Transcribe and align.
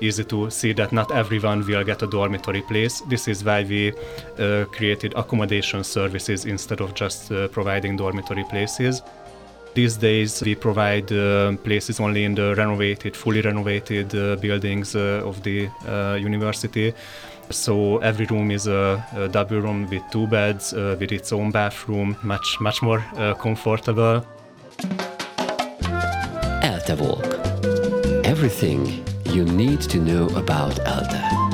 easy 0.00 0.24
to 0.24 0.50
see 0.50 0.72
that 0.74 0.92
not 0.92 1.10
everyone 1.12 1.66
will 1.66 1.84
get 1.84 2.02
a 2.02 2.06
dormitory 2.06 2.62
place. 2.62 3.00
This 3.08 3.28
is 3.28 3.44
why 3.44 3.64
we 3.64 3.92
uh, 4.38 4.64
created 4.66 5.14
accommodation 5.14 5.84
services 5.84 6.44
instead 6.44 6.80
of 6.80 6.94
just 6.94 7.32
uh, 7.32 7.48
providing 7.48 7.96
dormitory 7.96 8.44
places. 8.44 9.02
These 9.74 9.98
days, 9.98 10.42
we 10.42 10.54
provide 10.54 11.12
uh, 11.12 11.54
places 11.62 12.00
only 12.00 12.24
in 12.24 12.34
the 12.34 12.54
renovated, 12.54 13.14
fully 13.14 13.42
renovated 13.42 14.14
uh, 14.14 14.36
buildings 14.36 14.96
uh, 14.96 15.22
of 15.22 15.42
the 15.42 15.68
uh, 15.86 16.14
university. 16.14 16.94
So 17.50 17.98
every 17.98 18.24
room 18.26 18.50
is 18.50 18.66
a, 18.66 19.04
a, 19.14 19.28
double 19.28 19.60
room 19.60 19.86
with 19.90 20.02
two 20.10 20.26
beds, 20.28 20.72
with 20.72 21.12
its 21.12 21.30
own 21.32 21.52
bathroom, 21.52 22.16
much 22.22 22.58
much 22.58 22.82
more 22.82 23.04
comfortable. 23.38 24.24
ELTE 26.62 26.98
Walk. 26.98 27.26
Everything 28.24 29.04
you 29.36 29.44
need 29.44 29.82
to 29.82 29.98
know 29.98 30.28
about 30.28 30.78
ELTE. 30.86 31.45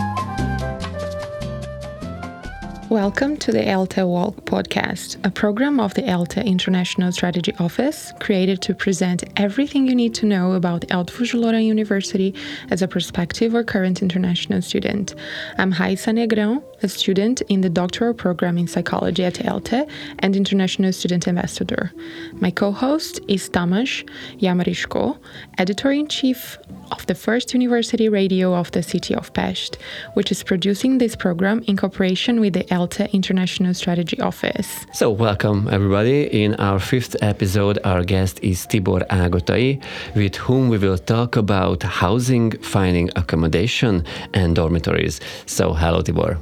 Welcome 2.92 3.38
to 3.38 3.52
the 3.52 3.66
ELTE 3.66 4.06
Walk 4.06 4.44
podcast, 4.44 5.16
a 5.24 5.30
program 5.30 5.80
of 5.80 5.94
the 5.94 6.06
ELTE 6.06 6.36
International 6.36 7.10
Strategy 7.10 7.54
Office 7.58 8.12
created 8.20 8.60
to 8.60 8.74
present 8.74 9.24
everything 9.38 9.86
you 9.86 9.94
need 9.94 10.12
to 10.16 10.26
know 10.26 10.52
about 10.52 10.84
ELTE 10.90 11.06
Eötvös 11.06 11.32
Loránd 11.32 11.64
University 11.64 12.34
as 12.68 12.82
a 12.82 12.86
prospective 12.86 13.54
or 13.54 13.64
current 13.64 14.02
international 14.02 14.60
student. 14.60 15.14
I'm 15.56 15.72
Raissa 15.72 16.12
Negrão, 16.12 16.62
a 16.82 16.88
student 16.88 17.40
in 17.48 17.62
the 17.62 17.70
doctoral 17.70 18.12
program 18.12 18.58
in 18.58 18.68
psychology 18.68 19.24
at 19.24 19.42
ELTE 19.42 19.88
and 20.18 20.36
international 20.36 20.92
student 20.92 21.26
ambassador. 21.26 21.92
My 22.34 22.50
co 22.50 22.72
host 22.72 23.20
is 23.26 23.48
Tamás 23.48 24.06
Jamriskó, 24.38 25.16
editor 25.56 25.92
in 25.92 26.08
chief 26.08 26.58
of 26.92 27.06
the 27.06 27.14
first 27.14 27.54
university 27.54 28.08
radio 28.08 28.54
of 28.54 28.70
the 28.72 28.82
city 28.82 29.14
of 29.14 29.32
Pest, 29.32 29.78
which 30.12 30.30
is 30.30 30.42
producing 30.42 30.98
this 30.98 31.16
program 31.16 31.64
in 31.66 31.76
cooperation 31.76 32.38
with 32.38 32.52
the 32.52 32.70
ELTE 32.82 33.14
International 33.14 33.72
Strategy 33.74 34.18
Office. 34.20 34.86
So, 34.92 35.08
welcome 35.08 35.68
everybody. 35.70 36.24
In 36.42 36.56
our 36.56 36.80
fifth 36.80 37.14
episode, 37.22 37.78
our 37.84 38.02
guest 38.02 38.40
is 38.42 38.66
Tibor 38.66 39.06
Ágotai, 39.06 39.80
with 40.16 40.34
whom 40.34 40.68
we 40.68 40.78
will 40.78 40.98
talk 40.98 41.36
about 41.36 41.84
housing, 41.84 42.50
finding 42.58 43.08
accommodation, 43.14 44.04
and 44.34 44.56
dormitories. 44.56 45.20
So, 45.46 45.74
hello, 45.74 46.02
Tibor. 46.02 46.38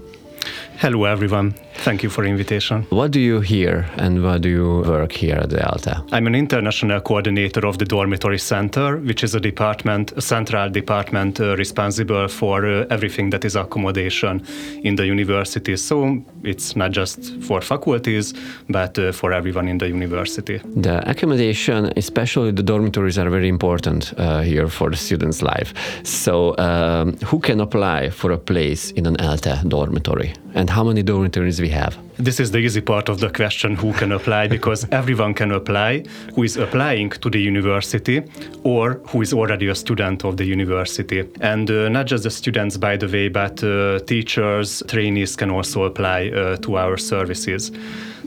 Hello, 0.81 1.05
everyone. 1.05 1.53
Thank 1.85 2.03
you 2.03 2.09
for 2.09 2.25
invitation. 2.25 2.87
What 2.89 3.11
do 3.11 3.21
you 3.21 3.41
hear 3.41 3.87
and 3.97 4.23
what 4.23 4.41
do 4.41 4.49
you 4.49 4.83
work 4.87 5.13
here 5.13 5.37
at 5.37 5.51
the 5.51 5.61
ELTE? 5.63 6.11
I'm 6.11 6.27
an 6.27 6.35
international 6.35 7.01
coordinator 7.03 7.67
of 7.67 7.77
the 7.77 7.85
Dormitory 7.85 8.39
Center, 8.39 8.97
which 8.97 9.23
is 9.23 9.35
a 9.35 9.41
department, 9.41 10.13
a 10.13 10.23
central 10.23 10.71
department 10.71 11.39
uh, 11.39 11.55
responsible 11.57 12.29
for 12.29 12.65
uh, 12.65 12.87
everything 12.89 13.29
that 13.31 13.45
is 13.45 13.57
accommodation 13.57 14.43
in 14.83 14.97
the 14.97 15.07
university. 15.07 15.77
So 15.77 16.23
it's 16.45 16.77
not 16.77 16.93
just 16.93 17.35
for 17.43 17.61
faculties, 17.61 18.33
but 18.71 18.99
uh, 18.99 19.13
for 19.13 19.35
everyone 19.35 19.69
in 19.69 19.77
the 19.77 19.89
university. 19.89 20.63
The 20.65 21.03
accommodation, 21.11 21.93
especially 21.97 22.53
the 22.53 22.63
dormitories, 22.63 23.19
are 23.19 23.29
very 23.29 23.49
important 23.49 24.15
uh, 24.17 24.41
here 24.41 24.69
for 24.69 24.89
the 24.89 24.97
students' 24.97 25.43
life. 25.43 25.75
So 26.05 26.57
um, 26.57 27.19
who 27.19 27.39
can 27.39 27.61
apply 27.61 28.11
for 28.11 28.33
a 28.33 28.39
place 28.39 28.93
in 28.93 29.05
an 29.07 29.21
ELTE 29.21 29.69
dormitory? 29.69 30.33
And 30.55 30.69
how 30.69 30.85
many 30.85 31.03
door 31.03 31.17
dormitories 31.17 31.61
we 31.61 31.69
have? 31.71 31.97
This 32.21 32.39
is 32.39 32.51
the 32.51 32.59
easy 32.59 32.83
part 32.83 33.09
of 33.09 33.19
the 33.19 33.31
question 33.31 33.77
who 33.77 33.95
can 33.95 34.13
apply 34.13 34.47
because 34.47 34.87
everyone 34.93 35.33
can 35.33 35.53
apply 35.53 36.05
who 36.35 36.43
is 36.43 36.59
applying 36.59 37.09
to 37.09 37.31
the 37.31 37.41
university 37.41 38.23
or 38.63 39.01
who 39.09 39.23
is 39.23 39.33
already 39.33 39.69
a 39.69 39.75
student 39.75 40.23
of 40.25 40.37
the 40.37 40.45
university. 40.45 41.27
And 41.41 41.71
uh, 41.71 41.89
not 41.89 42.05
just 42.07 42.25
the 42.25 42.31
students, 42.31 42.77
by 42.77 42.99
the 42.99 43.09
way, 43.09 43.29
but 43.29 43.65
uh, 43.65 44.01
teachers, 44.01 44.83
trainees 44.87 45.35
can 45.35 45.51
also 45.51 45.85
apply 45.85 46.29
uh, 46.29 46.57
to 46.59 46.77
our 46.77 46.99
services. 46.99 47.73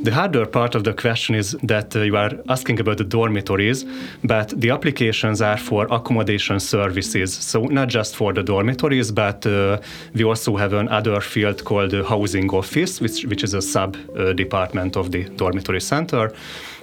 The 0.04 0.12
harder 0.12 0.46
part 0.46 0.76
of 0.76 0.84
the 0.84 0.94
question 0.94 1.34
is 1.34 1.56
that 1.64 1.96
uh, 1.96 2.02
you 2.02 2.18
are 2.18 2.32
asking 2.50 2.82
about 2.82 2.98
the 2.98 3.06
dormitories, 3.06 3.86
but 4.22 4.50
the 4.50 4.72
applications 4.72 5.42
are 5.42 5.56
for 5.56 5.86
accommodation 5.86 6.60
services. 6.60 7.34
So 7.34 7.62
not 7.68 7.88
just 7.88 8.14
for 8.16 8.34
the 8.34 8.44
dormitories, 8.44 9.12
but 9.12 9.46
uh, 9.46 9.80
we 10.14 10.26
also 10.26 10.58
have 10.58 10.74
another 10.74 11.22
field 11.22 11.64
called 11.64 11.92
the 11.92 12.04
housing 12.04 12.50
office, 12.50 13.00
which, 13.00 13.24
which 13.26 13.46
is 13.46 13.54
a 13.54 13.62
sub 13.84 13.98
uh, 14.18 14.34
department 14.34 14.96
of 14.96 15.12
the 15.12 15.24
dormitory 15.38 15.82
center 15.82 16.32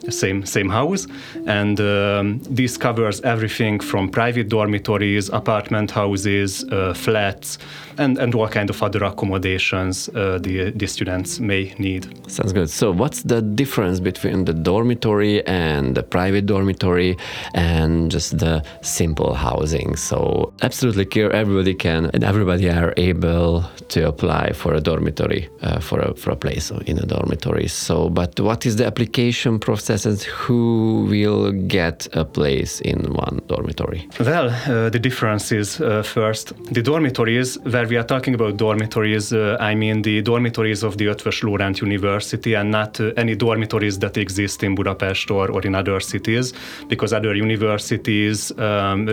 same 0.08 0.46
same 0.46 0.70
house, 0.70 1.06
and 1.46 1.78
um, 1.80 2.40
this 2.48 2.78
covers 2.78 3.20
everything 3.20 3.80
from 3.80 4.08
private 4.08 4.48
dormitories, 4.48 5.28
apartment 5.28 5.90
houses, 5.90 6.64
uh, 6.64 6.94
flats, 6.94 7.58
and 8.00 8.18
and 8.18 8.34
all 8.34 8.48
kind 8.48 8.70
of 8.70 8.82
other 8.82 9.04
accommodations 9.04 10.08
uh, 10.08 10.38
the 10.42 10.70
the 10.80 10.86
students 10.86 11.40
may 11.40 11.62
need. 11.78 12.02
Sounds 12.30 12.52
good. 12.52 12.70
So, 12.70 12.92
what's 12.92 13.22
the 13.22 13.40
difference 13.42 14.00
between 14.00 14.44
the 14.44 14.54
dormitory 14.54 15.46
and 15.46 15.94
the 15.94 16.02
private 16.02 16.46
dormitory, 16.46 17.16
and 17.54 18.10
just 18.10 18.38
the 18.38 18.62
simple 18.82 19.34
housing? 19.34 19.96
So, 19.96 20.52
absolutely 20.62 21.04
clear. 21.04 21.30
Everybody 21.30 21.74
can, 21.74 22.10
and 22.14 22.24
everybody 22.24 22.68
are 22.68 22.92
able 22.96 23.64
to 23.88 24.08
apply 24.08 24.52
for 24.52 24.74
a 24.74 24.80
dormitory 24.80 25.48
uh, 25.62 25.80
for 25.80 26.00
a 26.00 26.14
for 26.14 26.30
a 26.32 26.36
place 26.36 26.70
in 26.86 26.98
a 26.98 27.06
dormitory. 27.06 27.68
So, 27.68 28.08
but 28.08 28.38
what 28.40 28.66
is 28.66 28.76
the 28.76 28.86
application 28.86 29.58
process? 29.58 30.06
and 30.06 30.22
who 30.22 31.06
will 31.08 31.52
get 31.52 32.08
a 32.12 32.24
place 32.24 32.80
in 32.80 32.98
one 33.12 33.40
dormitory? 33.46 34.08
Well, 34.18 34.50
uh, 34.50 34.90
the 34.90 34.98
difference 34.98 35.52
is 35.52 35.80
uh, 35.80 36.02
first 36.02 36.52
the 36.72 36.82
dormitories, 36.82 37.58
where 37.58 37.86
we 37.90 37.96
are 37.96 38.04
talking 38.04 38.34
about 38.34 38.56
dormitories, 38.56 39.32
uh, 39.32 39.56
I 39.60 39.74
mean 39.74 40.02
the 40.02 40.22
dormitories 40.22 40.82
of 40.82 40.96
the 40.96 41.06
Eötvös 41.06 41.42
Loránd 41.42 41.82
University 41.82 42.54
and 42.54 42.70
not 42.70 43.00
uh, 43.00 43.12
any 43.16 43.34
dormitories 43.34 43.98
that 43.98 44.16
exist 44.16 44.62
in 44.62 44.74
Budapest 44.74 45.30
or, 45.30 45.50
or 45.50 45.60
in 45.66 45.74
other 45.74 46.00
cities, 46.00 46.54
because 46.88 47.12
other 47.12 47.34
universities, 47.34 48.52
um, 48.58 49.08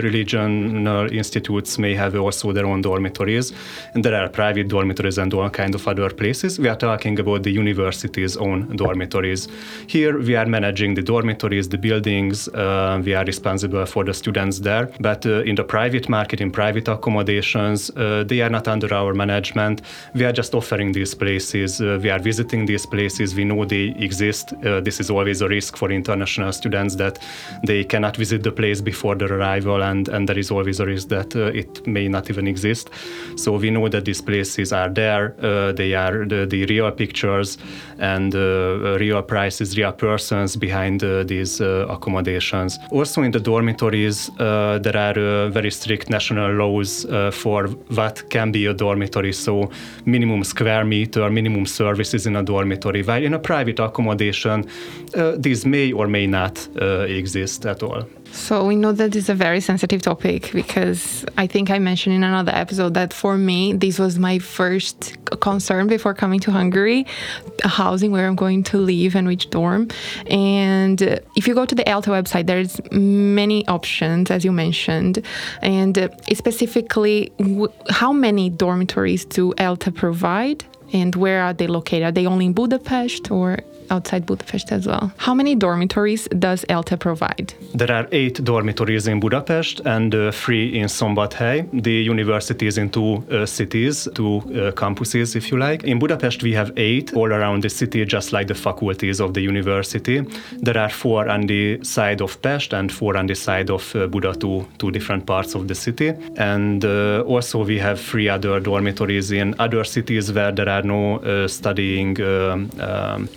institutes 1.12 1.78
may 1.78 1.94
have 1.94 2.14
also 2.16 2.52
their 2.52 2.66
own 2.66 2.80
dormitories, 2.80 3.52
and 3.94 4.04
there 4.04 4.14
are 4.14 4.28
private 4.28 4.68
dormitories 4.68 5.18
and 5.18 5.34
all 5.34 5.50
kind 5.50 5.74
of 5.74 5.86
other 5.86 6.10
places. 6.10 6.58
We 6.58 6.68
are 6.68 6.76
talking 6.76 7.18
about 7.18 7.42
the 7.42 7.50
university's 7.50 8.36
own 8.36 8.76
dormitories. 8.76 9.48
Here 9.86 10.18
we 10.18 10.36
are 10.36 10.46
managing 10.46 10.78
managing 10.78 10.94
the 10.94 11.02
dormitories, 11.02 11.68
the 11.68 11.78
buildings. 11.78 12.48
Uh, 12.48 13.00
we 13.04 13.14
are 13.14 13.24
responsible 13.24 13.86
for 13.86 14.04
the 14.04 14.14
students 14.14 14.60
there. 14.60 14.88
But 15.00 15.26
uh, 15.26 15.42
in 15.42 15.54
the 15.54 15.64
private 15.64 16.08
market, 16.08 16.40
in 16.40 16.50
private 16.50 16.88
accommodations, 16.88 17.90
uh, 17.90 18.24
they 18.24 18.40
are 18.42 18.50
not 18.50 18.67
under 18.68 18.92
our 18.92 19.14
management. 19.14 19.82
We 20.14 20.24
are 20.24 20.32
just 20.32 20.54
offering 20.54 20.92
these 20.92 21.14
places. 21.14 21.80
Uh, 21.80 21.98
we 22.02 22.10
are 22.10 22.18
visiting 22.18 22.66
these 22.66 22.86
places. 22.86 23.34
We 23.34 23.44
know 23.44 23.64
they 23.64 23.94
exist. 23.98 24.52
Uh, 24.64 24.80
this 24.80 25.00
is 25.00 25.10
always 25.10 25.42
a 25.42 25.48
risk 25.48 25.76
for 25.76 25.90
international 25.90 26.52
students 26.52 26.96
that 26.96 27.18
they 27.64 27.84
cannot 27.84 28.16
visit 28.16 28.42
the 28.42 28.52
place 28.52 28.80
before 28.80 29.14
their 29.14 29.32
arrival, 29.32 29.82
and, 29.82 30.08
and 30.08 30.28
there 30.28 30.38
is 30.38 30.50
always 30.50 30.80
a 30.80 30.86
risk 30.86 31.08
that 31.08 31.34
uh, 31.34 31.46
it 31.46 31.86
may 31.86 32.08
not 32.08 32.30
even 32.30 32.46
exist. 32.46 32.90
So 33.36 33.56
we 33.56 33.70
know 33.70 33.88
that 33.88 34.04
these 34.04 34.20
places 34.20 34.72
are 34.72 34.88
there. 34.88 35.34
they 35.72 35.94
are 35.94 36.26
the, 36.26 36.46
the, 36.46 36.66
real 36.66 36.90
pictures 36.90 37.58
and 37.98 38.34
real 38.34 39.22
prices, 39.22 39.76
real 39.76 39.92
persons 39.92 40.56
behind 40.56 41.02
uh, 41.02 41.24
these 41.24 41.60
uh, 41.60 41.86
accommodations. 41.88 42.78
Also, 42.90 43.22
in 43.22 43.30
the 43.30 43.40
dormitories, 43.40 44.30
uh, 44.38 44.78
there 44.82 44.96
are 44.96 45.48
very 45.50 45.70
strict 45.70 46.10
national 46.10 46.52
laws 46.52 47.06
for 47.32 47.66
what 47.98 48.28
can 48.30 48.47
be 48.52 48.66
a 48.66 48.74
dormitory. 48.74 49.32
So, 49.32 49.70
minimum 50.04 50.44
square 50.44 50.84
meter, 50.84 51.30
minimum 51.30 51.66
services 51.66 52.26
in 52.26 52.36
a 52.36 52.42
dormitory. 52.42 53.02
While 53.02 53.24
in 53.24 53.34
a 53.34 53.38
private 53.38 53.78
accommodation, 53.78 54.66
these 55.36 55.64
may 55.66 55.92
or 55.92 56.08
may 56.08 56.26
not 56.26 56.68
exist 57.08 57.66
at 57.66 57.82
all. 57.82 58.04
So 58.38 58.64
we 58.64 58.76
know 58.76 58.92
that 58.92 59.14
it's 59.14 59.28
a 59.28 59.34
very 59.34 59.60
sensitive 59.60 60.00
topic 60.00 60.52
because 60.52 61.26
I 61.36 61.46
think 61.46 61.70
I 61.70 61.78
mentioned 61.78 62.14
in 62.14 62.22
another 62.22 62.52
episode 62.54 62.94
that 62.94 63.12
for 63.12 63.36
me, 63.36 63.74
this 63.74 63.98
was 63.98 64.18
my 64.18 64.38
first 64.38 65.18
concern 65.40 65.86
before 65.86 66.14
coming 66.14 66.40
to 66.40 66.52
Hungary, 66.52 67.04
housing 67.64 68.10
where 68.10 68.26
I'm 68.26 68.36
going 68.36 68.62
to 68.64 68.78
live 68.78 69.16
and 69.16 69.26
which 69.26 69.50
dorm. 69.50 69.88
And 70.30 71.02
if 71.36 71.46
you 71.46 71.54
go 71.54 71.66
to 71.66 71.74
the 71.74 71.86
ELTE 71.86 72.06
website, 72.06 72.46
there's 72.46 72.80
many 72.90 73.66
options, 73.66 74.30
as 74.30 74.44
you 74.46 74.52
mentioned. 74.52 75.22
And 75.60 75.98
uh, 75.98 76.08
specifically, 76.32 77.32
how 77.90 78.12
many 78.12 78.48
dormitories 78.48 79.26
do 79.26 79.52
ELTE 79.58 79.94
provide? 79.94 80.64
And 80.92 81.14
where 81.16 81.42
are 81.42 81.52
they 81.52 81.66
located? 81.66 82.04
Are 82.04 82.12
they 82.12 82.24
only 82.26 82.46
in 82.46 82.54
Budapest 82.54 83.30
or 83.30 83.58
outside 83.90 84.26
Budapest 84.26 84.72
as 84.72 84.86
well. 84.86 85.12
How 85.16 85.34
many 85.34 85.54
dormitories 85.54 86.28
does 86.38 86.64
ELTE 86.68 86.98
provide? 86.98 87.54
There 87.74 87.90
are 87.90 88.06
eight 88.12 88.42
dormitories 88.44 89.06
in 89.06 89.20
Budapest 89.20 89.80
and 89.84 90.14
uh, 90.14 90.32
three 90.32 90.78
in 90.78 90.86
Szombathely. 90.86 91.68
The 91.82 91.92
university 91.92 92.66
is 92.66 92.78
in 92.78 92.90
two 92.90 93.24
uh, 93.30 93.46
cities, 93.46 94.08
two 94.14 94.38
uh, 94.38 94.72
campuses, 94.72 95.36
if 95.36 95.50
you 95.50 95.58
like. 95.58 95.84
In 95.84 95.98
Budapest, 95.98 96.42
we 96.42 96.52
have 96.54 96.72
eight 96.76 97.14
all 97.14 97.32
around 97.32 97.62
the 97.62 97.70
city, 97.70 98.04
just 98.04 98.32
like 98.32 98.46
the 98.48 98.54
faculties 98.54 99.20
of 99.20 99.34
the 99.34 99.40
university. 99.40 100.20
There 100.52 100.78
are 100.78 100.90
four 100.90 101.28
on 101.28 101.46
the 101.46 101.82
side 101.84 102.20
of 102.20 102.40
Pest 102.42 102.72
and 102.72 102.92
four 102.92 103.16
on 103.16 103.26
the 103.26 103.34
side 103.34 103.70
of 103.70 103.94
uh, 103.94 104.06
Buda, 104.06 104.34
two, 104.34 104.66
two 104.78 104.90
different 104.90 105.26
parts 105.26 105.54
of 105.54 105.68
the 105.68 105.74
city. 105.74 106.12
And 106.36 106.84
uh, 106.84 107.22
also, 107.26 107.64
we 107.64 107.78
have 107.78 108.00
three 108.00 108.28
other 108.28 108.60
dormitories 108.60 109.30
in 109.30 109.54
other 109.58 109.84
cities 109.84 110.32
where 110.32 110.52
there 110.52 110.68
are 110.68 110.82
no 110.82 111.18
uh, 111.18 111.48
studying 111.48 112.20
um, 112.20 112.70
um, 112.80 113.28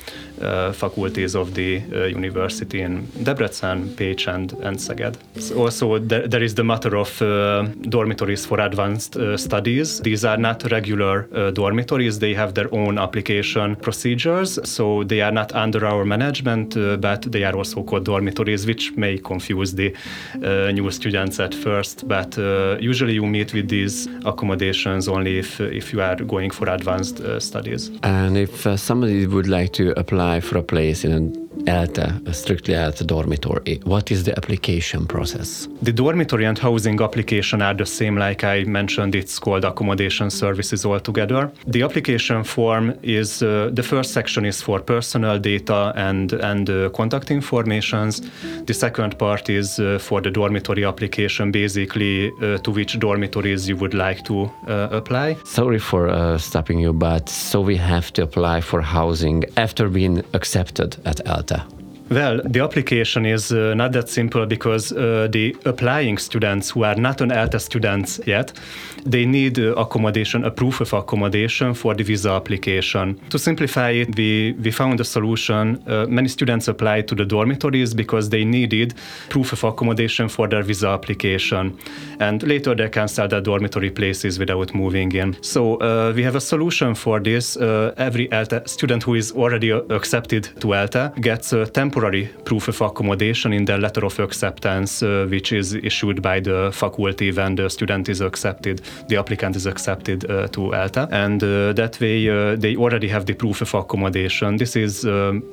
uh, 0.41 0.71
faculties 0.73 1.35
of 1.35 1.53
the 1.53 1.81
uh, 1.93 2.05
university 2.05 2.81
in 2.81 3.07
Debrecen, 3.23 3.89
Pécs, 3.95 4.27
and, 4.27 4.53
and 4.63 4.77
Szeged. 4.77 5.15
So 5.39 5.63
also, 5.63 5.99
there, 5.99 6.27
there 6.27 6.43
is 6.43 6.55
the 6.55 6.63
matter 6.63 6.97
of 6.97 7.21
uh, 7.21 7.63
dormitories 7.89 8.45
for 8.45 8.59
advanced 8.59 9.15
uh, 9.17 9.37
studies. 9.37 10.01
These 10.01 10.25
are 10.25 10.37
not 10.37 10.71
regular 10.71 11.27
uh, 11.33 11.51
dormitories, 11.51 12.19
they 12.19 12.33
have 12.33 12.53
their 12.53 12.73
own 12.73 12.97
application 12.97 13.75
procedures, 13.75 14.59
so 14.63 15.03
they 15.03 15.21
are 15.21 15.31
not 15.31 15.53
under 15.53 15.85
our 15.85 16.05
management, 16.05 16.75
uh, 16.75 16.97
but 16.97 17.21
they 17.31 17.43
are 17.43 17.55
also 17.55 17.83
called 17.83 18.05
dormitories, 18.05 18.65
which 18.65 18.93
may 18.95 19.17
confuse 19.17 19.73
the 19.73 19.93
new 20.73 20.89
students 20.91 21.39
at 21.39 21.53
first. 21.53 22.07
But 22.07 22.37
usually, 22.81 23.13
you 23.13 23.25
meet 23.25 23.53
with 23.53 23.69
these 23.69 24.07
accommodations 24.25 25.07
only 25.07 25.39
if, 25.39 25.59
if 25.61 25.93
you 25.93 26.01
are 26.01 26.15
going 26.15 26.51
for 26.51 26.69
advanced 26.69 27.21
studies. 27.39 27.91
And 28.03 28.37
if 28.37 28.67
somebody 28.79 29.27
would 29.27 29.47
like 29.47 29.73
to 29.73 29.97
apply 29.99 30.30
apply 30.31 30.39
for 30.39 30.57
a 30.57 30.63
place 30.63 31.03
in 31.03 31.40
an 31.57 31.67
ELTE, 31.67 32.33
strictly 32.33 32.75
ELTE 32.75 33.05
dormitory. 33.07 33.79
What 33.83 34.11
is 34.11 34.23
the 34.23 34.35
application 34.37 35.05
process? 35.07 35.67
The 35.81 35.91
dormitory 35.91 36.45
and 36.45 36.57
housing 36.57 37.01
application 37.01 37.61
are 37.61 37.73
the 37.73 37.85
same, 37.85 38.17
like 38.17 38.43
I 38.43 38.63
mentioned, 38.63 39.15
it's 39.15 39.39
called 39.39 39.65
accommodation 39.65 40.29
services 40.29 40.85
altogether. 40.85 41.51
The 41.67 41.83
application 41.83 42.43
form 42.43 42.97
is 43.03 43.43
uh, 43.43 43.69
the 43.73 43.83
first 43.83 44.13
section 44.13 44.45
is 44.45 44.61
for 44.61 44.79
personal 44.79 45.39
data 45.39 45.93
and, 45.95 46.33
and 46.33 46.69
uh, 46.69 46.89
contact 46.89 47.31
informations. 47.31 48.21
The 48.65 48.73
second 48.73 49.17
part 49.17 49.49
is 49.49 49.79
uh, 49.79 49.99
for 49.99 50.21
the 50.21 50.31
dormitory 50.31 50.85
application, 50.85 51.51
basically 51.51 52.31
uh, 52.41 52.57
to 52.59 52.71
which 52.71 52.99
dormitories 52.99 53.67
you 53.67 53.75
would 53.77 53.93
like 53.93 54.23
to 54.25 54.51
uh, 54.67 54.89
apply. 54.91 55.37
Sorry 55.45 55.79
for 55.79 56.09
uh, 56.09 56.37
stopping 56.37 56.79
you, 56.79 56.93
but 56.93 57.29
so 57.29 57.61
we 57.61 57.77
have 57.77 58.11
to 58.13 58.23
apply 58.23 58.61
for 58.61 58.81
housing 58.81 59.45
after 59.57 59.89
being 59.89 60.23
accepted 60.33 60.97
at 61.05 61.19
ELTE. 61.41 61.80
Well, 62.11 62.41
the 62.43 62.59
application 62.59 63.25
is 63.25 63.53
uh, 63.53 63.73
not 63.73 63.93
that 63.93 64.09
simple 64.09 64.45
because 64.45 64.91
uh, 64.91 65.29
the 65.31 65.55
applying 65.63 66.17
students 66.17 66.69
who 66.69 66.83
are 66.83 66.95
not 66.95 67.21
on 67.21 67.31
ELTE 67.31 67.61
students 67.61 68.19
yet, 68.27 68.51
they 69.05 69.25
need 69.25 69.57
uh, 69.57 69.75
accommodation, 69.75 70.43
a 70.43 70.51
proof 70.51 70.81
of 70.81 70.91
accommodation 70.91 71.73
for 71.73 71.93
the 71.93 72.03
visa 72.03 72.31
application. 72.31 73.17
To 73.29 73.39
simplify 73.39 73.91
it, 73.91 74.17
we, 74.17 74.51
we 74.61 74.71
found 74.71 74.99
a 74.99 75.05
solution. 75.05 75.81
Uh, 75.87 76.05
many 76.09 76.27
students 76.27 76.67
applied 76.67 77.07
to 77.07 77.15
the 77.15 77.23
dormitories 77.23 77.93
because 77.93 78.27
they 78.27 78.43
needed 78.43 78.93
proof 79.29 79.53
of 79.53 79.63
accommodation 79.63 80.27
for 80.27 80.49
their 80.49 80.63
visa 80.63 80.89
application. 80.89 81.79
And 82.19 82.43
later 82.43 82.75
they 82.75 82.89
cancelled 82.89 83.29
their 83.29 83.39
dormitory 83.39 83.89
places 83.89 84.37
without 84.37 84.75
moving 84.75 85.13
in. 85.13 85.41
So 85.41 85.77
uh, 85.77 86.11
we 86.13 86.23
have 86.23 86.35
a 86.35 86.41
solution 86.41 86.93
for 86.93 87.21
this. 87.21 87.55
Uh, 87.55 87.93
every 87.95 88.29
ELTE 88.33 88.67
student 88.67 89.03
who 89.03 89.15
is 89.15 89.31
already 89.31 89.69
accepted 89.69 90.49
to 90.59 90.75
ELTE 90.75 91.15
gets 91.21 91.53
a 91.53 91.65
temporary 91.67 92.00
temporary 92.01 92.29
proof 92.45 92.67
of 92.67 92.81
accommodation 92.81 93.53
in 93.53 93.65
the 93.65 93.77
letter 93.77 94.05
of 94.05 94.19
acceptance, 94.19 95.03
uh, 95.03 95.27
which 95.29 95.51
is 95.51 95.75
issued 95.75 96.21
by 96.21 96.39
the 96.39 96.71
faculty 96.73 97.31
when 97.31 97.55
the 97.55 97.69
student 97.69 98.09
is 98.09 98.21
accepted, 98.21 98.81
the 99.07 99.17
applicant 99.17 99.55
is 99.55 99.67
accepted 99.67 100.25
uh, 100.29 100.47
to 100.47 100.73
ELTE. 100.73 101.07
And 101.11 101.43
uh, 101.43 101.73
that 101.73 101.99
way, 102.01 102.27
uh, 102.27 102.55
they 102.55 102.75
already 102.75 103.07
have 103.09 103.25
the 103.25 103.33
proof 103.33 103.61
of 103.61 103.73
accommodation. 103.75 104.57
This 104.57 104.75
is 104.75 105.05
um, 105.05 105.43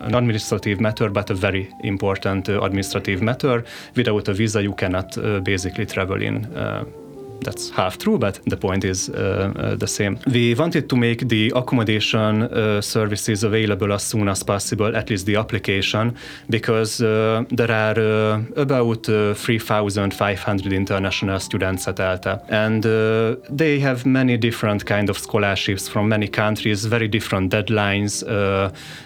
an 0.00 0.14
administrative 0.14 0.80
matter, 0.80 1.08
but 1.08 1.30
a 1.30 1.34
very 1.34 1.72
important 1.82 2.48
uh, 2.48 2.60
administrative 2.60 3.22
matter. 3.22 3.64
Without 3.94 4.28
a 4.28 4.34
visa, 4.34 4.62
you 4.62 4.74
cannot 4.74 5.16
uh, 5.16 5.40
basically 5.40 5.86
travel 5.86 6.22
in 6.22 6.46
that's 7.40 7.70
half 7.70 7.98
true, 7.98 8.18
but 8.18 8.40
the 8.46 8.56
point 8.56 8.84
is 8.84 9.08
uh, 9.08 9.52
uh, 9.56 9.74
the 9.76 9.86
same. 9.86 10.18
We 10.26 10.54
wanted 10.54 10.88
to 10.88 10.96
make 10.96 11.28
the 11.28 11.52
accommodation 11.54 12.42
uh, 12.42 12.80
services 12.80 13.44
available 13.44 13.92
as 13.92 14.02
soon 14.02 14.28
as 14.28 14.42
possible, 14.42 14.96
at 14.96 15.10
least 15.10 15.26
the 15.26 15.36
application, 15.36 16.16
because 16.50 17.00
uh, 17.00 17.44
there 17.50 17.70
are 17.70 17.98
uh, 17.98 18.62
about 18.62 19.08
uh, 19.08 19.34
3,500 19.34 20.72
international 20.72 21.40
students 21.40 21.88
at 21.88 22.00
ELTE, 22.00 22.40
and 22.48 22.82
they 23.50 23.78
have 23.80 24.06
many 24.06 24.36
different 24.36 24.84
kind 24.84 25.10
of 25.10 25.18
scholarships 25.18 25.88
from 25.88 26.08
many 26.08 26.28
countries, 26.28 26.84
very 26.84 27.08
different 27.08 27.52
deadlines, 27.52 28.22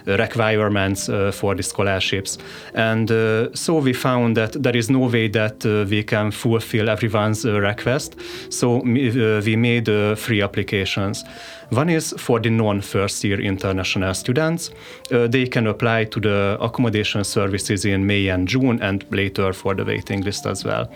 requirements 0.06 1.06
for 1.32 1.54
the 1.54 1.62
scholarships, 1.62 2.38
and 2.74 3.08
so 3.54 3.78
we 3.78 3.92
found 3.92 4.36
that 4.36 4.52
there 4.62 4.76
is 4.76 4.90
no 4.90 5.00
way 5.00 5.28
that 5.28 5.64
we 5.90 6.02
can 6.02 6.30
fulfill 6.30 6.88
everyone's 6.88 7.44
request 7.44 8.16
so 8.48 8.78
uh, 8.78 9.42
we 9.44 9.56
made 9.56 9.88
uh, 9.88 10.14
three 10.14 10.42
applications. 10.42 11.24
One 11.70 11.88
is 11.88 12.12
for 12.18 12.40
the 12.40 12.50
non-first 12.50 13.22
year 13.22 13.40
international 13.40 14.12
students. 14.14 14.70
Uh, 15.12 15.28
they 15.28 15.46
can 15.46 15.68
apply 15.68 16.04
to 16.06 16.20
the 16.20 16.58
accommodation 16.60 17.22
services 17.22 17.84
in 17.84 18.04
May 18.06 18.28
and 18.28 18.48
June 18.48 18.82
and 18.82 19.04
later 19.12 19.52
for 19.52 19.74
the 19.74 19.84
waiting 19.84 20.22
list 20.22 20.46
as 20.46 20.64
well. 20.64 20.90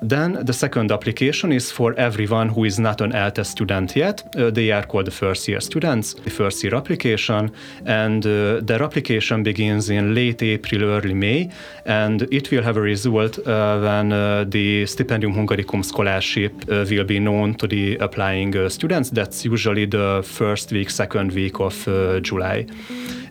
Then 0.00 0.44
the 0.44 0.52
second 0.52 0.90
application 0.90 1.52
is 1.52 1.70
for 1.70 1.94
everyone 1.98 2.48
who 2.48 2.64
is 2.64 2.78
not 2.78 3.00
an 3.00 3.12
ELTE 3.12 3.44
student 3.44 3.96
yet. 3.96 4.22
Uh, 4.36 4.50
they 4.50 4.70
are 4.70 4.84
called 4.84 5.06
the 5.06 5.10
first 5.10 5.48
year 5.48 5.60
students, 5.60 6.14
the 6.14 6.30
first 6.30 6.62
year 6.64 6.74
application, 6.74 7.50
and 7.84 8.24
uh, 8.26 8.60
their 8.60 8.82
application 8.82 9.42
begins 9.42 9.90
in 9.90 10.14
late 10.14 10.42
April, 10.42 10.84
early 10.84 11.14
May, 11.14 11.50
and 11.84 12.22
it 12.30 12.50
will 12.50 12.62
have 12.62 12.76
a 12.76 12.82
result 12.82 13.38
uh, 13.46 13.80
when 13.80 14.08
the 14.50 14.84
Stipendium 14.84 15.34
Hungaricum 15.34 15.84
scholarship 15.84 16.52
will 16.68 17.04
be 17.04 17.18
known 17.18 17.54
to 17.54 17.66
the 17.66 17.96
applying 17.96 18.68
students. 18.68 19.10
That's 19.10 19.44
usually 19.44 19.86
the 19.86 20.05
first 20.22 20.72
week, 20.72 20.90
second 20.90 21.32
week 21.32 21.60
of 21.60 21.88
July. 22.22 22.66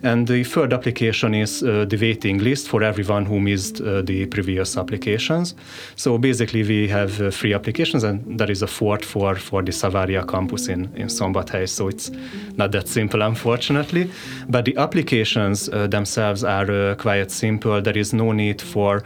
And 0.02 0.28
the 0.28 0.44
third 0.44 0.72
application 0.72 1.34
is 1.34 1.62
uh, 1.62 1.84
the 1.88 1.96
waiting 1.96 2.38
list 2.38 2.68
for 2.68 2.82
everyone 2.82 3.24
who 3.24 3.40
missed 3.40 3.80
uh, 3.80 4.02
the 4.02 4.26
previous 4.26 4.76
applications. 4.76 5.54
So 5.96 6.18
basically, 6.18 6.62
we 6.62 6.88
have 6.88 7.20
uh, 7.20 7.30
three 7.30 7.54
applications, 7.54 8.04
and 8.04 8.38
there 8.38 8.50
is 8.50 8.62
a 8.62 8.66
fourth 8.66 9.04
for, 9.04 9.34
for 9.36 9.62
the 9.62 9.72
Savaria 9.72 10.24
campus 10.24 10.68
in, 10.68 10.94
in 10.94 11.08
Szombathely. 11.08 11.68
So 11.68 11.88
it's 11.88 12.10
not 12.56 12.72
that 12.72 12.88
simple, 12.88 13.22
unfortunately. 13.22 14.10
But 14.48 14.64
the 14.66 14.76
applications 14.76 15.68
uh, 15.68 15.86
themselves 15.88 16.44
are 16.44 16.70
uh, 16.70 16.94
quite 16.94 17.30
simple. 17.30 17.80
There 17.80 17.98
is 17.98 18.12
no 18.12 18.32
need 18.32 18.60
for 18.62 19.02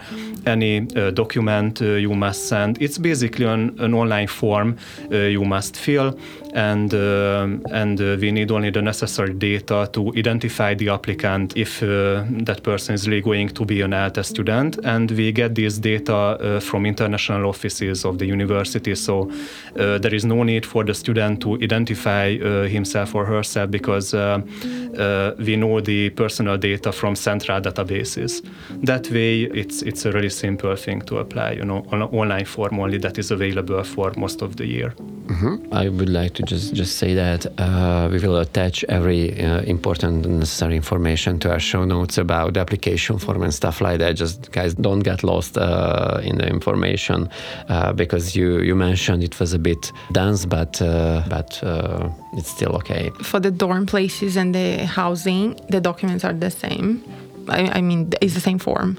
any 0.47 0.87
uh, 0.97 1.13
document 1.13 1.81
you 1.81 2.15
must 2.15 2.49
send. 2.49 2.83
It's 2.83 2.99
basically 2.99 3.47
an, 3.47 3.79
an 3.81 3.95
online 3.95 4.27
form 4.27 4.77
you 5.11 5.45
must 5.45 5.77
fill, 5.77 6.19
and, 6.55 6.93
and 6.93 7.99
we 8.21 8.33
need 8.33 8.51
only 8.51 8.71
the 8.71 8.83
necessary 8.83 9.35
data 9.35 9.89
to 9.93 10.13
identify 10.17 10.75
the 10.75 10.89
applicant 10.89 11.57
if 11.57 11.83
uh, 11.83 12.25
that 12.45 12.63
person 12.63 12.95
is 12.95 13.09
really 13.09 13.21
going 13.21 13.49
to 13.49 13.65
be 13.65 13.81
an 13.83 13.93
ELTE 13.93 14.25
student. 14.25 14.79
And 14.85 15.11
we 15.11 15.33
get 15.33 15.55
this 15.55 15.79
data 15.79 16.15
uh, 16.15 16.61
from 16.61 16.87
international 16.87 17.49
offices 17.49 18.05
of 18.05 18.19
the 18.19 18.27
university. 18.27 18.95
So 18.95 19.31
uh, 19.77 19.99
there 19.99 20.15
is 20.15 20.25
no 20.25 20.43
need 20.43 20.67
for 20.67 20.85
the 20.85 20.95
student 20.95 21.41
to 21.43 21.55
identify 21.63 22.37
himself 22.69 23.15
or 23.15 23.25
herself 23.25 23.71
because 23.71 24.15
we 24.15 25.57
know 25.57 25.81
the 25.81 26.11
personal 26.11 26.57
data 26.59 26.93
from 26.93 27.17
central 27.17 27.61
databases. 27.61 28.43
That 28.83 29.11
way, 29.11 29.43
it's 29.43 29.83
it's 29.83 30.05
a 30.05 30.13
really 30.13 30.31
simple 30.31 30.77
thing 30.77 31.03
to 31.03 31.19
apply. 31.19 31.53
You 31.53 31.65
know, 31.65 31.85
on 31.93 32.03
an 32.03 32.09
online 32.13 32.45
form 32.45 32.79
only 32.81 32.99
that 32.99 33.19
is 33.19 33.31
available 33.31 33.83
for 33.85 34.13
most 34.17 34.43
of 34.43 34.57
the 34.57 34.67
year. 34.67 34.95
Mm-hmm. 35.27 35.73
I 35.73 35.89
would 35.89 36.09
like 36.09 36.40
to 36.41 36.47
just 36.47 36.75
just 36.75 36.97
say 36.97 37.15
that 37.15 37.47
uh, 37.59 38.09
we 38.11 38.19
will 38.19 38.39
attach 38.39 38.85
every 38.89 39.43
uh, 39.43 39.61
important 39.63 40.27
and 40.27 40.39
necessary 40.39 40.77
information 40.77 41.39
to 41.41 41.51
our 41.51 41.61
show 41.61 41.85
notes 41.85 42.19
about 42.19 42.55
the 42.55 42.61
application 42.61 43.19
form 43.19 43.43
and 43.43 43.53
stuff 43.53 43.81
like 43.81 43.99
that. 43.99 44.17
Just 44.17 44.53
guys, 44.53 44.75
don't 44.75 45.01
get 45.01 45.23
lost 45.23 45.57
uh, 45.59 46.21
in 46.23 46.39
the 46.39 46.47
information 46.47 47.29
uh, 47.69 47.93
because 47.93 48.37
you 48.37 48.61
you 48.61 48.75
mentioned 48.75 49.23
it 49.23 49.39
was 49.41 49.53
a 49.53 49.59
bit 49.59 49.93
dense, 50.13 50.47
but 50.47 50.81
uh, 50.83 51.23
but 51.29 51.63
uh, 51.63 52.09
it's 52.35 52.51
still 52.51 52.75
okay. 52.77 53.11
For 53.23 53.41
the 53.41 53.51
dorm 53.51 53.87
places 53.87 54.37
and 54.37 54.55
the 54.55 54.87
housing, 54.87 55.59
the 55.69 55.81
documents 55.81 56.25
are 56.25 56.33
the 56.33 56.51
same. 56.51 57.03
I, 57.49 57.79
I 57.79 57.81
mean, 57.81 58.13
it's 58.21 58.35
the 58.35 58.41
same 58.41 58.59
form. 58.59 58.99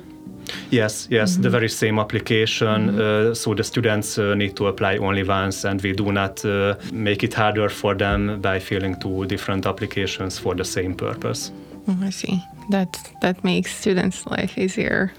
Yes, 0.69 1.07
yes, 1.09 1.33
mm-hmm. 1.33 1.41
the 1.41 1.49
very 1.49 1.69
same 1.69 1.99
application. 1.99 2.89
Mm-hmm. 2.89 3.31
Uh, 3.31 3.35
so 3.35 3.53
the 3.53 3.63
students 3.63 4.17
uh, 4.17 4.35
need 4.35 4.55
to 4.55 4.67
apply 4.67 4.97
only 4.97 5.23
once, 5.23 5.63
and 5.65 5.81
we 5.81 5.93
do 5.93 6.11
not 6.11 6.43
uh, 6.45 6.75
make 6.91 7.23
it 7.23 7.33
harder 7.33 7.69
for 7.69 7.95
them 7.95 8.41
by 8.41 8.59
filling 8.59 8.99
two 8.99 9.25
different 9.25 9.65
applications 9.65 10.39
for 10.39 10.55
the 10.55 10.65
same 10.65 10.95
purpose. 10.95 11.51
Oh, 11.87 11.97
I 12.01 12.11
see. 12.11 12.41
That 12.69 12.97
that 13.21 13.43
makes 13.43 13.75
students' 13.75 14.25
life 14.27 14.57
easier. 14.57 15.11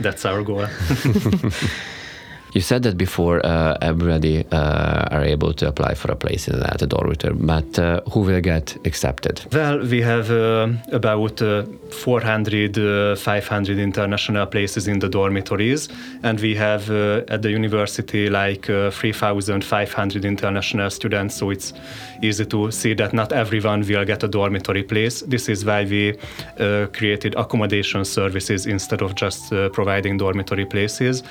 That's 0.00 0.24
our 0.24 0.42
goal. 0.42 0.66
You 2.52 2.60
said 2.60 2.82
that 2.82 2.98
before 2.98 3.40
uh, 3.46 3.78
everybody 3.80 4.44
uh, 4.52 5.06
are 5.10 5.24
able 5.24 5.54
to 5.54 5.68
apply 5.68 5.94
for 5.94 6.12
a 6.12 6.16
place 6.16 6.48
in 6.48 6.60
that 6.60 6.86
dormitory, 6.86 7.34
but 7.34 7.78
uh, 7.78 8.02
who 8.10 8.20
will 8.20 8.42
get 8.42 8.76
accepted? 8.84 9.40
Well, 9.52 9.78
we 9.80 10.02
have 10.02 10.30
uh, 10.30 10.68
about 10.92 11.40
uh, 11.40 11.64
400, 11.90 12.76
uh, 12.78 13.16
500 13.16 13.78
international 13.78 14.44
places 14.46 14.86
in 14.86 14.98
the 14.98 15.08
dormitories, 15.08 15.88
and 16.22 16.38
we 16.40 16.54
have 16.54 16.90
at 16.90 17.40
the 17.40 17.50
university 17.50 18.28
like 18.28 18.68
uh, 18.68 18.90
3,500 18.90 20.24
international 20.26 20.90
students. 20.90 21.36
So 21.36 21.48
it's 21.48 21.72
easy 22.22 22.44
to 22.46 22.70
see 22.70 22.94
that 22.94 23.12
not 23.12 23.32
everyone 23.32 23.80
will 23.80 24.04
get 24.04 24.22
a 24.22 24.28
dormitory 24.28 24.82
place. 24.82 25.20
This 25.22 25.48
is 25.48 25.64
why 25.64 25.84
we 25.84 26.16
uh, 26.58 26.86
created 26.92 27.34
accommodation 27.34 28.04
services 28.04 28.66
instead 28.66 29.02
of 29.02 29.14
just 29.14 29.52
uh, 29.52 29.68
providing 29.70 30.18
dormitory 30.18 30.64
places. 30.64 31.22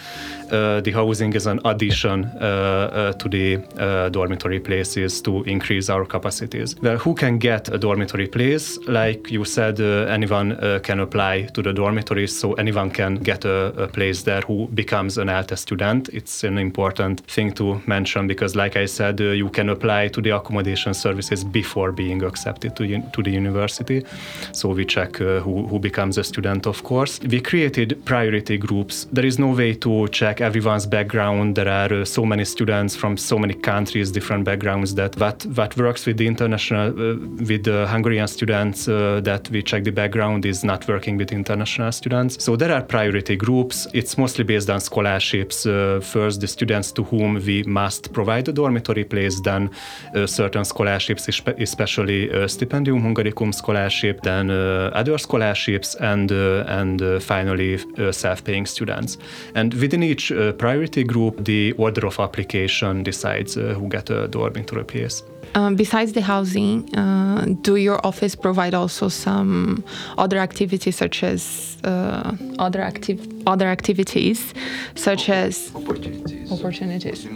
Uh, 0.52 0.82
the 0.82 0.92
housing 0.92 1.34
is 1.34 1.48
an 1.48 1.60
addition 1.64 2.26
uh, 2.26 2.38
uh, 2.42 3.14
to 3.14 3.30
the 3.30 3.58
uh, 3.78 4.10
dormitory 4.10 4.60
places 4.60 5.22
to 5.22 5.44
increase 5.44 5.90
our 5.90 6.06
capacities. 6.06 6.76
Well, 6.82 6.98
who 6.98 7.16
can 7.16 7.38
get 7.38 7.70
a 7.70 7.78
dormitory 7.78 8.28
place? 8.28 8.78
Like 8.88 9.32
you 9.32 9.46
said, 9.46 9.80
anyone 9.80 10.58
can 10.84 11.00
apply 11.00 11.44
to 11.54 11.62
the 11.62 11.74
dormitories, 11.74 12.38
so 12.38 12.54
anyone 12.54 12.92
can 12.92 13.16
get 13.16 13.46
a, 13.46 13.84
a 13.84 13.88
place 13.88 14.24
there 14.24 14.42
who 14.42 14.68
becomes 14.68 15.18
an 15.18 15.30
ELTE 15.30 15.58
student. 15.58 16.10
It's 16.10 16.44
an 16.44 16.58
important 16.58 17.22
thing 17.28 17.54
to 17.54 17.82
mention 17.86 18.28
because, 18.28 18.56
like 18.56 18.76
I 18.76 18.88
said, 18.88 19.20
you 19.20 19.50
can 19.50 19.70
apply 19.70 20.10
to 20.10 20.22
the 20.22 20.32
accommodation 20.32 20.81
services 20.94 21.44
before 21.44 21.92
being 21.92 22.24
accepted 22.24 22.76
to, 22.76 23.02
to 23.12 23.24
the 23.24 23.32
university. 23.32 24.06
So 24.52 24.70
we 24.70 24.86
check 24.86 25.22
uh, 25.22 25.40
who, 25.40 25.68
who 25.68 25.80
becomes 25.80 26.18
a 26.18 26.24
student, 26.24 26.66
of 26.68 26.84
course. 26.84 27.20
We 27.22 27.42
created 27.42 28.04
priority 28.06 28.58
groups. 28.58 29.08
There 29.12 29.26
is 29.26 29.38
no 29.40 29.54
way 29.54 29.74
to 29.76 30.08
check 30.10 30.42
everyone's 30.42 30.86
background. 30.86 31.56
There 31.56 31.70
are 31.70 31.94
uh, 31.94 32.06
so 32.06 32.26
many 32.26 32.46
students 32.46 32.96
from 32.96 33.18
so 33.18 33.38
many 33.38 33.54
countries, 33.54 34.12
different 34.12 34.44
backgrounds 34.44 34.96
that 34.96 35.16
what, 35.18 35.46
what 35.46 35.78
works 35.78 36.06
with 36.06 36.18
the 36.18 36.28
international, 36.28 36.90
uh, 36.90 37.16
with 37.50 37.64
the 37.64 37.88
Hungarian 37.88 38.28
students 38.28 38.86
that 38.86 39.50
we 39.52 39.62
check 39.64 39.84
the 39.84 39.92
background 39.92 40.46
is 40.46 40.64
not 40.64 40.88
working 40.88 41.18
with 41.18 41.32
international 41.32 41.92
students. 41.92 42.44
So 42.44 42.56
there 42.56 42.72
are 42.72 42.82
priority 42.82 43.36
groups. 43.36 43.88
It's 43.94 44.18
mostly 44.18 44.44
based 44.44 44.70
on 44.70 44.80
scholarships. 44.80 45.66
Uh, 45.66 46.00
first, 46.02 46.42
the 46.42 46.48
students 46.48 46.92
to 46.94 47.04
whom 47.04 47.36
we 47.46 47.64
must 47.64 48.14
provide 48.14 48.48
a 48.48 48.52
dormitory 48.52 49.04
place, 49.04 49.40
then 49.42 49.70
uh, 50.16 50.28
certain 50.28 50.66
scholarships, 50.72 51.24
especially 51.68 52.22
uh, 52.32 52.48
Stipendium 52.48 53.00
Hungaricum 53.06 53.52
scholarship, 53.54 54.16
then 54.24 54.50
uh, 54.50 55.00
other 55.00 55.18
scholarships, 55.18 55.96
and 56.12 56.32
uh, 56.32 56.80
and 56.80 57.02
uh, 57.02 57.20
finally 57.20 57.74
uh, 57.98 58.12
self-paying 58.12 58.68
students. 58.68 59.18
And 59.56 59.74
within 59.84 60.02
each 60.04 60.32
uh, 60.32 60.38
priority 60.64 61.04
group, 61.04 61.34
the 61.46 61.74
order 61.78 62.08
of 62.08 62.20
application 62.20 63.04
decides 63.04 63.58
uh, 63.58 63.62
who 63.78 63.88
get 63.90 64.10
a 64.10 64.28
dormitory 64.28 64.84
place. 64.84 65.24
Um, 65.56 65.76
besides 65.76 66.12
the 66.14 66.22
housing, 66.22 66.74
uh, 66.96 67.46
do 67.62 67.76
your 67.76 68.00
office 68.06 68.36
provide 68.36 68.74
also 68.74 69.10
some 69.10 69.84
other 70.18 70.38
activities 70.40 70.96
such 70.96 71.24
as 71.24 71.42
uh, 71.84 72.32
other 72.60 72.82
active 72.82 73.20
other 73.46 73.68
activities 73.68 74.54
such 74.96 75.30
as 75.30 75.72
Opportunities. 75.76 76.52
opportunities? 76.52 77.28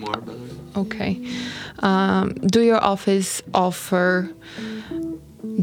Okay. 0.75 1.21
Um, 1.79 2.33
do 2.33 2.61
your 2.61 2.83
office 2.83 3.41
offer? 3.53 4.29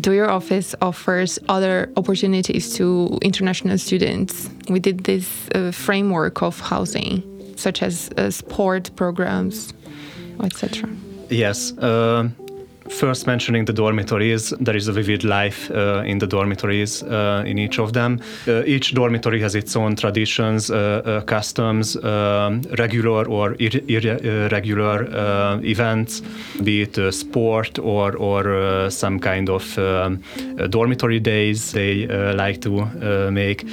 Do 0.00 0.12
your 0.12 0.30
office 0.30 0.74
offers 0.80 1.38
other 1.48 1.92
opportunities 1.96 2.74
to 2.74 3.18
international 3.22 3.78
students? 3.78 4.48
We 4.68 4.80
did 4.80 5.04
this 5.04 5.48
uh, 5.54 5.70
framework 5.70 6.42
of 6.42 6.60
housing, 6.60 7.22
such 7.56 7.82
as 7.82 8.10
uh, 8.16 8.30
sport 8.30 8.90
programs, 8.96 9.74
etc. 10.42 10.88
Yes. 11.28 11.76
Uh, 11.78 12.28
first, 12.88 13.26
mentioning 13.26 13.64
the 13.64 13.72
dormitories, 13.72 14.50
there 14.60 14.76
is 14.76 14.88
a 14.88 14.92
vivid 14.92 15.24
life 15.24 15.70
uh, 15.70 16.02
in 16.04 16.18
the 16.18 16.26
dormitories 16.26 17.02
uh, 17.02 17.44
in 17.46 17.58
each 17.58 17.78
of 17.78 17.92
them. 17.92 18.20
Uh, 18.46 18.62
each 18.64 18.94
dormitory 18.94 19.40
has 19.40 19.54
its 19.54 19.76
own 19.76 19.96
traditions, 19.96 20.70
uh, 20.70 21.02
uh, 21.04 21.20
customs, 21.22 21.96
um, 22.04 22.62
regular 22.78 23.28
or 23.28 23.54
ir- 23.58 23.84
irregular 23.88 25.04
uh, 25.12 25.58
events, 25.62 26.22
be 26.62 26.82
it 26.82 27.14
sport 27.14 27.78
or 27.78 28.16
or 28.16 28.90
some 28.90 29.18
kind 29.18 29.48
of 29.48 29.78
um, 29.78 30.22
dormitory 30.70 31.20
days 31.20 31.72
they 31.72 32.06
like 32.34 32.60
to 32.60 33.30
make. 33.30 33.64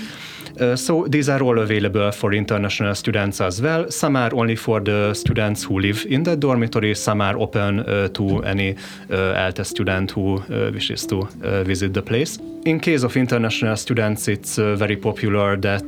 Uh, 0.59 0.75
so 0.75 1.05
these 1.07 1.29
are 1.29 1.41
all 1.41 1.59
available 1.59 2.11
for 2.11 2.33
international 2.33 2.95
students 2.95 3.41
as 3.41 3.61
well. 3.61 3.89
Some 3.91 4.15
are 4.15 4.33
only 4.33 4.55
for 4.55 4.79
the 4.79 5.13
students 5.13 5.63
who 5.63 5.79
live 5.79 6.05
in 6.09 6.23
the 6.23 6.35
dormitory. 6.35 6.95
Some 6.95 7.21
are 7.21 7.37
open 7.37 7.79
uh, 7.79 8.07
to 8.09 8.43
any 8.43 8.75
uh, 9.09 9.51
student 9.63 10.11
who 10.11 10.37
uh, 10.37 10.71
wishes 10.73 11.05
to 11.07 11.27
uh, 11.43 11.63
visit 11.63 11.93
the 11.93 12.01
place. 12.01 12.39
In 12.65 12.79
case 12.79 13.03
of 13.03 13.15
international 13.15 13.77
students, 13.77 14.27
it's 14.27 14.57
very 14.57 14.97
popular 14.97 15.55
that 15.55 15.87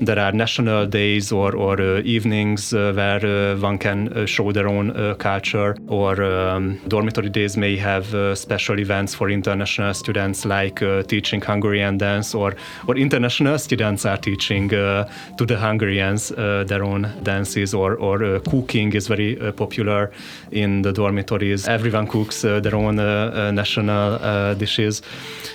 there 0.00 0.18
are 0.18 0.32
national 0.32 0.86
days 0.86 1.30
or, 1.30 1.54
or 1.54 1.98
evenings 1.98 2.72
where 2.72 3.54
one 3.58 3.76
can 3.76 4.26
show 4.26 4.50
their 4.50 4.66
own 4.66 5.14
culture, 5.16 5.76
or 5.88 6.22
um, 6.22 6.80
dormitory 6.88 7.28
days 7.28 7.58
may 7.58 7.76
have 7.76 8.06
special 8.36 8.80
events 8.80 9.14
for 9.14 9.28
international 9.28 9.92
students 9.92 10.46
like 10.46 10.82
teaching 11.06 11.42
Hungarian 11.42 11.98
dance, 11.98 12.34
or, 12.34 12.54
or 12.88 12.96
international 12.96 13.58
students 13.58 13.73
are 13.82 14.16
teaching 14.16 14.74
uh, 14.74 15.08
to 15.36 15.46
the 15.46 15.56
Hungarians 15.56 16.32
uh, 16.32 16.64
their 16.66 16.84
own 16.84 17.10
dances, 17.22 17.74
or, 17.74 17.94
or 17.96 18.24
uh, 18.24 18.40
cooking 18.40 18.92
is 18.92 19.08
very 19.08 19.40
uh, 19.40 19.52
popular 19.52 20.10
in 20.50 20.82
the 20.82 20.92
dormitories. 20.92 21.68
Everyone 21.68 22.06
cooks 22.06 22.44
uh, 22.44 22.60
their 22.60 22.74
own 22.74 22.98
uh, 22.98 23.50
national 23.50 24.54
dishes. 24.56 25.02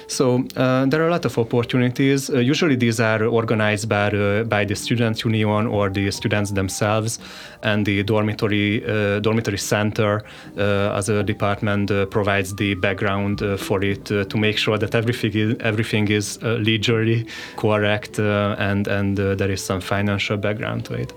So 0.07 0.43
there 0.55 1.01
are 1.01 1.07
a 1.07 1.11
lot 1.11 1.25
of 1.25 1.37
opportunities. 1.37 2.29
Usually 2.29 2.75
these 2.75 2.99
are 2.99 3.23
organized 3.25 3.87
by, 3.87 4.43
by 4.43 4.65
the 4.65 4.75
student 4.75 5.23
union 5.23 5.67
or 5.67 5.89
the 5.89 6.09
students 6.11 6.51
themselves, 6.51 7.19
and 7.61 7.85
the 7.85 8.03
dormitory 8.03 8.79
dormitory 9.21 9.57
center 9.57 10.23
as 10.57 11.09
a 11.09 11.23
department 11.23 11.91
provides 12.09 12.55
the 12.55 12.73
background 12.75 13.41
for 13.59 13.83
it 13.83 14.05
to 14.05 14.37
make 14.37 14.57
sure 14.57 14.77
that 14.77 14.95
everything 14.95 15.33
is, 15.33 15.55
everything 15.59 16.07
is 16.07 16.41
legally 16.41 17.27
correct 17.55 17.98
uh, 18.19 18.55
and 18.57 18.87
and 18.87 19.19
uh, 19.19 19.35
there 19.35 19.51
is 19.51 19.61
some 19.61 19.81
financial 19.81 20.37
background 20.37 20.85
to 20.85 20.93
it. 20.93 21.13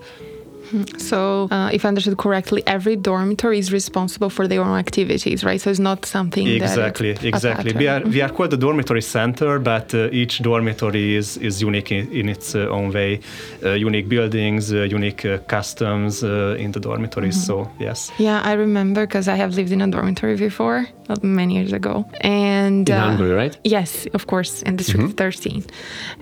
So, 0.99 1.49
uh, 1.51 1.71
if 1.73 1.85
I 1.85 1.89
understood 1.89 2.17
correctly, 2.19 2.63
every 2.67 2.97
dormitory 2.97 3.59
is 3.59 3.73
responsible 3.73 4.31
for 4.31 4.49
their 4.49 4.63
own 4.63 4.79
activities, 4.79 5.45
right? 5.45 5.61
So 5.61 5.71
it's 5.71 5.79
not 5.79 6.07
something 6.07 6.47
Exactly, 6.47 7.13
that 7.13 7.25
exactly. 7.25 7.73
We 7.73 7.89
are 7.89 8.01
we 8.01 8.21
are 8.21 8.31
called 8.31 8.51
the 8.51 8.57
dormitory 8.57 9.03
center, 9.03 9.59
but 9.59 9.95
uh, 9.95 10.21
each 10.21 10.43
dormitory 10.43 11.17
is 11.17 11.37
is 11.39 11.61
unique 11.61 11.93
in, 11.93 12.11
in 12.13 12.29
its 12.29 12.55
uh, 12.55 12.77
own 12.77 12.93
way. 12.93 13.21
Uh, 13.65 13.71
unique 13.73 14.09
buildings, 14.09 14.73
uh, 14.73 14.83
unique 14.99 15.25
uh, 15.25 15.39
customs 15.47 16.23
uh, 16.23 16.57
in 16.59 16.73
the 16.73 16.81
dormitories. 16.81 17.43
So 17.47 17.71
yes. 17.79 18.11
Yeah, 18.19 18.41
I 18.43 18.53
remember 18.53 19.07
because 19.07 19.29
I 19.29 19.37
have 19.37 19.55
lived 19.55 19.73
in 19.73 19.81
a 19.81 19.89
dormitory 19.89 20.37
before 20.37 20.87
uh, 21.09 21.17
many 21.23 21.55
years 21.55 21.73
ago, 21.73 22.05
and 22.21 22.89
In 22.89 22.95
uh, 22.95 23.01
Hungary, 23.01 23.33
right? 23.33 23.57
Yes, 23.65 24.07
of 24.15 24.27
course, 24.27 24.63
in 24.63 24.77
District 24.77 25.17
13. 25.17 25.65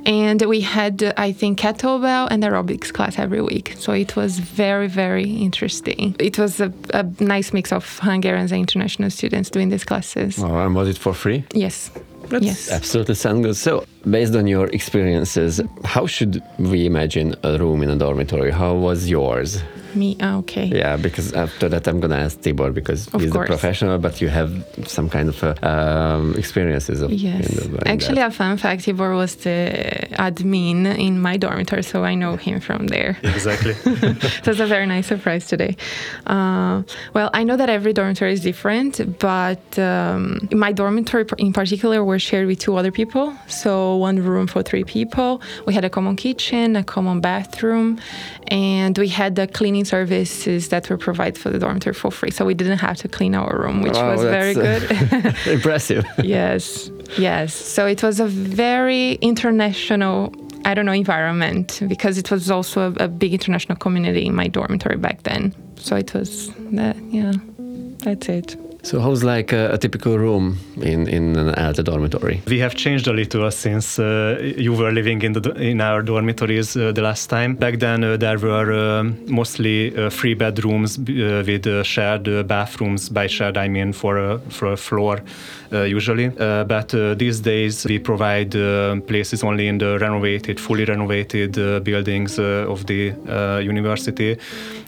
And 0.07 0.42
we 0.42 0.61
had, 0.61 1.02
uh, 1.02 1.12
I 1.16 1.33
think, 1.33 1.59
kettlebell 1.59 2.28
and 2.30 2.42
aerobics 2.42 2.92
class 2.92 3.19
every 3.19 3.42
week. 3.42 3.76
So 3.78 3.92
it 3.92 4.16
was 4.16 4.39
very, 4.40 4.88
very 4.88 5.25
interesting. 5.25 6.16
It 6.18 6.38
was 6.38 6.61
a, 6.61 6.73
a 6.94 7.04
nice 7.20 7.52
mix 7.52 7.73
of 7.73 7.99
Hungarians 8.00 8.52
and 8.52 8.61
international 8.61 9.11
students 9.11 9.50
doing 9.50 9.68
these 9.68 9.85
classes. 9.85 10.38
Oh, 10.38 10.59
and 10.59 10.75
was 10.75 10.88
it 10.88 10.99
for 10.99 11.14
free? 11.14 11.44
Yes. 11.52 11.90
That's 12.28 12.44
yes. 12.44 12.70
absolutely 12.70 13.16
sounds 13.16 13.44
good. 13.44 13.56
So, 13.56 13.85
based 14.09 14.35
on 14.35 14.47
your 14.47 14.68
experiences, 14.68 15.61
how 15.85 16.06
should 16.06 16.42
we 16.59 16.87
imagine 16.87 17.35
a 17.42 17.59
room 17.59 17.82
in 17.82 17.90
a 17.90 17.97
dormitory? 17.97 18.52
How 18.52 18.75
was 18.75 19.09
yours? 19.09 19.62
Me, 19.94 20.16
ah, 20.20 20.37
okay. 20.38 20.66
Yeah, 20.66 20.97
because 20.97 21.32
after 21.32 21.68
that 21.68 21.87
I'm 21.88 22.00
gonna 22.00 22.16
ask 22.26 22.38
Tibor 22.40 22.73
because 22.73 23.09
Of 23.09 23.20
he's 23.23 23.30
course. 23.32 23.49
the 23.49 23.52
professional, 23.54 23.99
but 23.99 24.20
you 24.20 24.28
have 24.28 24.50
some 24.87 25.09
kind 25.09 25.28
of 25.28 25.42
uh, 25.42 25.54
um, 25.66 26.35
experiences 26.37 27.00
of. 27.02 27.11
Yes. 27.12 27.47
in 27.50 27.73
the- 27.73 27.78
in 27.80 27.88
Actually, 27.88 28.16
that. 28.23 28.28
a 28.28 28.30
fun 28.35 28.56
fact 28.56 28.85
Tibor 28.85 29.16
was 29.16 29.37
the 29.37 30.09
admin 30.12 30.87
in 30.99 31.20
my 31.20 31.37
dormitory, 31.37 31.82
so 31.82 32.04
I 32.04 32.14
know 32.14 32.37
him 32.37 32.61
from 32.61 32.87
there. 32.88 33.16
Exactly. 33.23 33.75
so 34.42 34.50
it's 34.52 34.61
a 34.61 34.66
very 34.66 34.87
nice 34.87 35.06
surprise 35.09 35.47
today. 35.47 35.76
Uh, 36.26 36.82
well, 37.14 37.30
I 37.35 37.44
know 37.44 37.56
that 37.56 37.68
every 37.68 37.92
dormitory 37.92 38.32
is 38.32 38.40
different, 38.40 39.18
but 39.18 39.78
um, 39.78 40.49
my 40.52 40.73
dormitory 40.73 41.25
in 41.38 41.52
particular 41.52 42.04
was 42.04 42.23
shared 42.23 42.47
with 42.47 42.59
two 42.59 42.76
other 42.76 42.92
people. 42.92 43.35
So 43.49 43.97
one 43.97 44.16
room 44.23 44.47
for 44.47 44.62
three 44.62 44.85
people. 44.85 45.40
We 45.66 45.75
had 45.75 45.85
a 45.85 45.90
common 45.90 46.16
kitchen, 46.16 46.76
a 46.76 46.85
common 46.85 47.20
bathroom, 47.20 47.99
and 48.49 48.97
we 48.99 49.09
had 49.09 49.38
a 49.38 49.47
cleaning 49.47 49.80
cleaning 49.81 50.09
services 50.09 50.69
that 50.69 50.89
were 50.91 50.99
provided 50.99 51.39
for 51.39 51.51
the 51.51 51.59
dormitory 51.59 51.95
for 51.95 52.11
free. 52.11 52.31
So 52.31 52.45
we 52.45 52.55
didn't 52.55 52.79
have 52.79 52.97
to 52.99 53.09
clean 53.09 53.35
our 53.35 53.59
room, 53.63 53.83
which 53.83 53.95
Wow, 53.95 54.13
was 54.13 54.23
very 54.23 54.55
that's, 54.55 54.85
uh, 54.93 55.21
good. 55.21 55.37
Impressive. 55.55 56.05
yes, 56.23 56.91
yes. 57.19 57.55
So 57.55 57.87
it 57.87 58.03
was 58.03 58.21
a 58.21 58.27
very 58.27 59.15
international. 59.21 60.33
I 60.65 60.75
don't 60.75 60.85
know 60.85 60.93
environment 60.93 61.81
because 61.89 62.19
it 62.19 62.31
was 62.31 62.51
also 62.51 62.93
a, 62.93 63.05
a 63.05 63.09
big 63.09 63.33
international 63.33 63.79
community 63.79 64.27
in 64.27 64.35
my 64.35 64.49
dormitory 64.49 64.99
back 64.99 65.23
then. 65.23 65.55
So 65.77 65.97
it 65.97 66.13
was 66.13 66.51
that. 66.73 66.97
Yeah, 67.11 67.33
that's 68.05 68.29
it. 68.29 68.57
So 68.83 68.99
how's 69.01 69.23
like 69.23 69.53
a, 69.53 69.73
a 69.73 69.79
typical 69.79 70.19
room 70.19 70.59
in, 70.81 71.07
in 71.07 71.37
an 71.37 71.55
ELTE 71.55 71.85
dormitory? 71.85 72.43
We 72.47 72.59
have 72.61 72.75
changed 72.75 73.07
a 73.07 73.13
little 73.13 73.51
since 73.51 73.99
uh, 73.99 74.39
you 74.57 74.73
were 74.73 74.91
living 74.91 75.23
in 75.23 75.33
the 75.33 75.53
in 75.53 75.81
our 75.81 76.03
dormitories 76.03 76.77
uh, 76.77 76.93
the 76.93 77.03
last 77.03 77.29
time. 77.29 77.57
Back 77.57 77.79
then, 77.79 78.03
uh, 78.03 78.17
there 78.17 78.39
were 78.39 78.73
um 78.73 79.19
mostly 79.27 79.95
uh, 79.97 80.11
three 80.11 80.35
bedrooms 80.35 80.99
uh, 80.99 81.45
with 81.47 81.67
uh, 81.67 81.83
shared 81.83 82.25
bathrooms. 82.49 83.09
By 83.11 83.27
shared, 83.27 83.57
I 83.57 83.69
mean 83.69 83.93
for 83.93 84.19
a 84.19 84.39
for 84.49 84.73
a 84.73 84.77
floor, 84.77 85.21
usually. 85.71 86.29
But 86.29 86.89
these 87.19 87.41
days, 87.41 87.85
we 87.85 87.99
provide 87.99 88.53
places 89.07 89.45
only 89.45 89.69
in 89.69 89.79
the 89.79 89.99
renovated, 89.99 90.59
fully 90.59 90.85
renovated 90.85 91.53
buildings 91.85 92.39
of 92.39 92.87
the 92.87 93.15
university. 93.63 94.37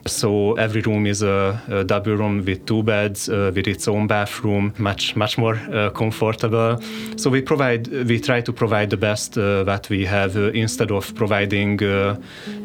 So 0.06 0.54
every 0.54 0.80
room 0.80 1.06
is 1.06 1.22
a, 1.22 1.60
a 1.68 1.84
double 1.84 2.16
room 2.16 2.44
with 2.44 2.66
two 2.66 2.82
beds, 2.82 3.28
with 3.28 3.68
its 3.68 3.81
own 3.88 4.06
bathroom, 4.06 4.72
much 4.78 5.16
much 5.16 5.38
more 5.38 5.56
uh, 5.72 5.90
comfortable. 5.90 6.80
So 7.16 7.30
we 7.30 7.42
provide, 7.42 7.88
we 7.88 8.20
try 8.20 8.40
to 8.40 8.52
provide 8.52 8.90
the 8.90 8.96
best 8.96 9.36
uh, 9.38 9.64
that 9.64 9.88
we 9.88 10.04
have. 10.06 10.36
Uh, 10.36 10.50
instead 10.52 10.90
of 10.90 11.14
providing 11.14 11.82
uh, 11.82 12.16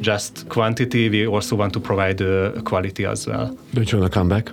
just 0.02 0.48
quantity, 0.50 1.10
we 1.10 1.28
also 1.28 1.56
want 1.56 1.74
to 1.74 1.80
provide 1.80 2.22
uh, 2.22 2.62
quality 2.64 3.06
as 3.06 3.28
well. 3.28 3.58
Don't 3.74 3.92
you 3.92 4.00
want 4.00 4.12
to 4.12 4.20
come 4.20 4.30
back? 4.30 4.52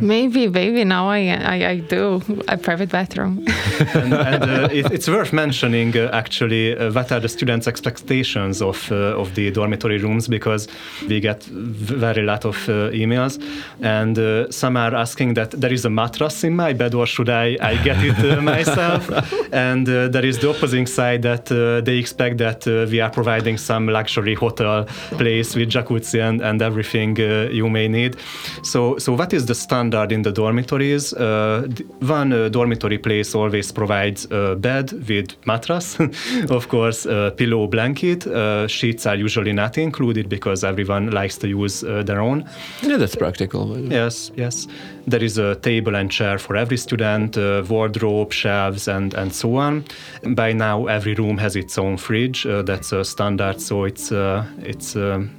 Maybe, 0.00 0.48
maybe 0.48 0.84
now 0.84 1.08
I 1.08 1.20
I, 1.28 1.66
I 1.70 1.76
do 1.78 2.20
a 2.48 2.56
private 2.56 2.90
bathroom. 2.90 3.44
and, 3.94 4.12
and 4.12 4.42
uh, 4.44 4.68
it, 4.72 4.90
it's 4.92 5.08
worth 5.08 5.32
mentioning 5.32 5.96
uh, 5.96 6.10
actually 6.12 6.76
uh, 6.76 6.92
what 6.92 7.12
are 7.12 7.20
the 7.20 7.28
students' 7.28 7.66
expectations 7.68 8.60
of 8.60 8.90
uh, 8.90 9.20
of 9.20 9.34
the 9.34 9.50
dormitory 9.50 9.98
rooms 9.98 10.28
because 10.28 10.68
we 11.08 11.20
get 11.20 11.44
v- 11.44 11.94
very 11.94 12.22
lot 12.22 12.44
of 12.44 12.68
uh, 12.68 12.90
emails 12.92 13.38
and 13.80 14.18
uh, 14.18 14.50
some 14.50 14.76
are 14.76 14.94
asking 14.94 15.34
that 15.34 15.50
there 15.52 15.72
is 15.72 15.84
a 15.84 15.90
mattress 15.94 16.44
in 16.44 16.56
my 16.56 16.72
bed 16.72 16.94
or 16.94 17.06
should 17.06 17.28
I, 17.28 17.56
I 17.60 17.76
get 17.82 18.02
it 18.04 18.18
uh, 18.18 18.40
myself. 18.42 19.10
And 19.52 19.88
uh, 19.88 20.08
there 20.08 20.24
is 20.24 20.38
the 20.38 20.50
opposing 20.50 20.86
side 20.86 21.22
that 21.22 21.50
uh, 21.50 21.80
they 21.80 21.96
expect 21.96 22.38
that 22.38 22.66
we 22.66 23.00
are 23.00 23.10
providing 23.10 23.56
some 23.56 23.86
luxury 23.86 24.34
hotel 24.34 24.84
place 25.12 25.54
with 25.54 25.70
jacuzzi 25.70 26.20
and, 26.20 26.40
and 26.40 26.60
everything 26.60 27.16
you 27.16 27.68
may 27.68 27.88
need. 27.88 28.16
So 28.62 28.98
so 28.98 29.12
what 29.14 29.32
is 29.32 29.46
the 29.46 29.54
standard 29.54 30.12
in 30.12 30.22
the 30.22 30.32
dormitories? 30.32 31.14
One 31.14 32.50
dormitory 32.50 32.98
place 32.98 33.34
always 33.34 33.72
provides 33.72 34.26
a 34.30 34.56
bed 34.56 34.92
with 35.08 35.34
mattress 35.46 35.98
of 36.50 36.68
course 36.68 37.06
pillow 37.36 37.66
blanket. 37.66 38.26
Uh, 38.26 38.66
sheets 38.66 39.06
are 39.06 39.16
usually 39.16 39.52
not 39.52 39.78
included 39.78 40.28
because 40.28 40.64
everyone 40.64 41.10
likes 41.10 41.36
to 41.38 41.48
use 41.48 41.80
their 41.80 42.20
own. 42.20 42.44
Yeah, 42.82 42.96
that's 42.96 43.16
practical. 43.16 43.78
Yes, 43.78 44.30
yes. 44.36 44.66
There 45.06 45.22
is 45.22 45.38
a 45.38 45.54
table 45.56 45.83
and 45.92 46.10
chair 46.10 46.38
for 46.38 46.56
every 46.56 46.76
student, 46.76 47.36
uh, 47.36 47.62
wardrobe, 47.68 48.32
shelves, 48.32 48.88
and, 48.88 49.14
and 49.14 49.32
so 49.32 49.56
on. 49.56 49.84
By 50.22 50.52
now, 50.52 50.86
every 50.86 51.14
room 51.14 51.38
has 51.38 51.56
its 51.56 51.76
own 51.78 51.96
fridge. 51.96 52.46
Uh, 52.46 52.62
that's 52.62 52.92
a 52.92 53.04
standard, 53.04 53.60
so 53.60 53.84
it's 53.84 54.12
uh, 54.12 54.46
it's 54.58 54.96
um 54.96 55.30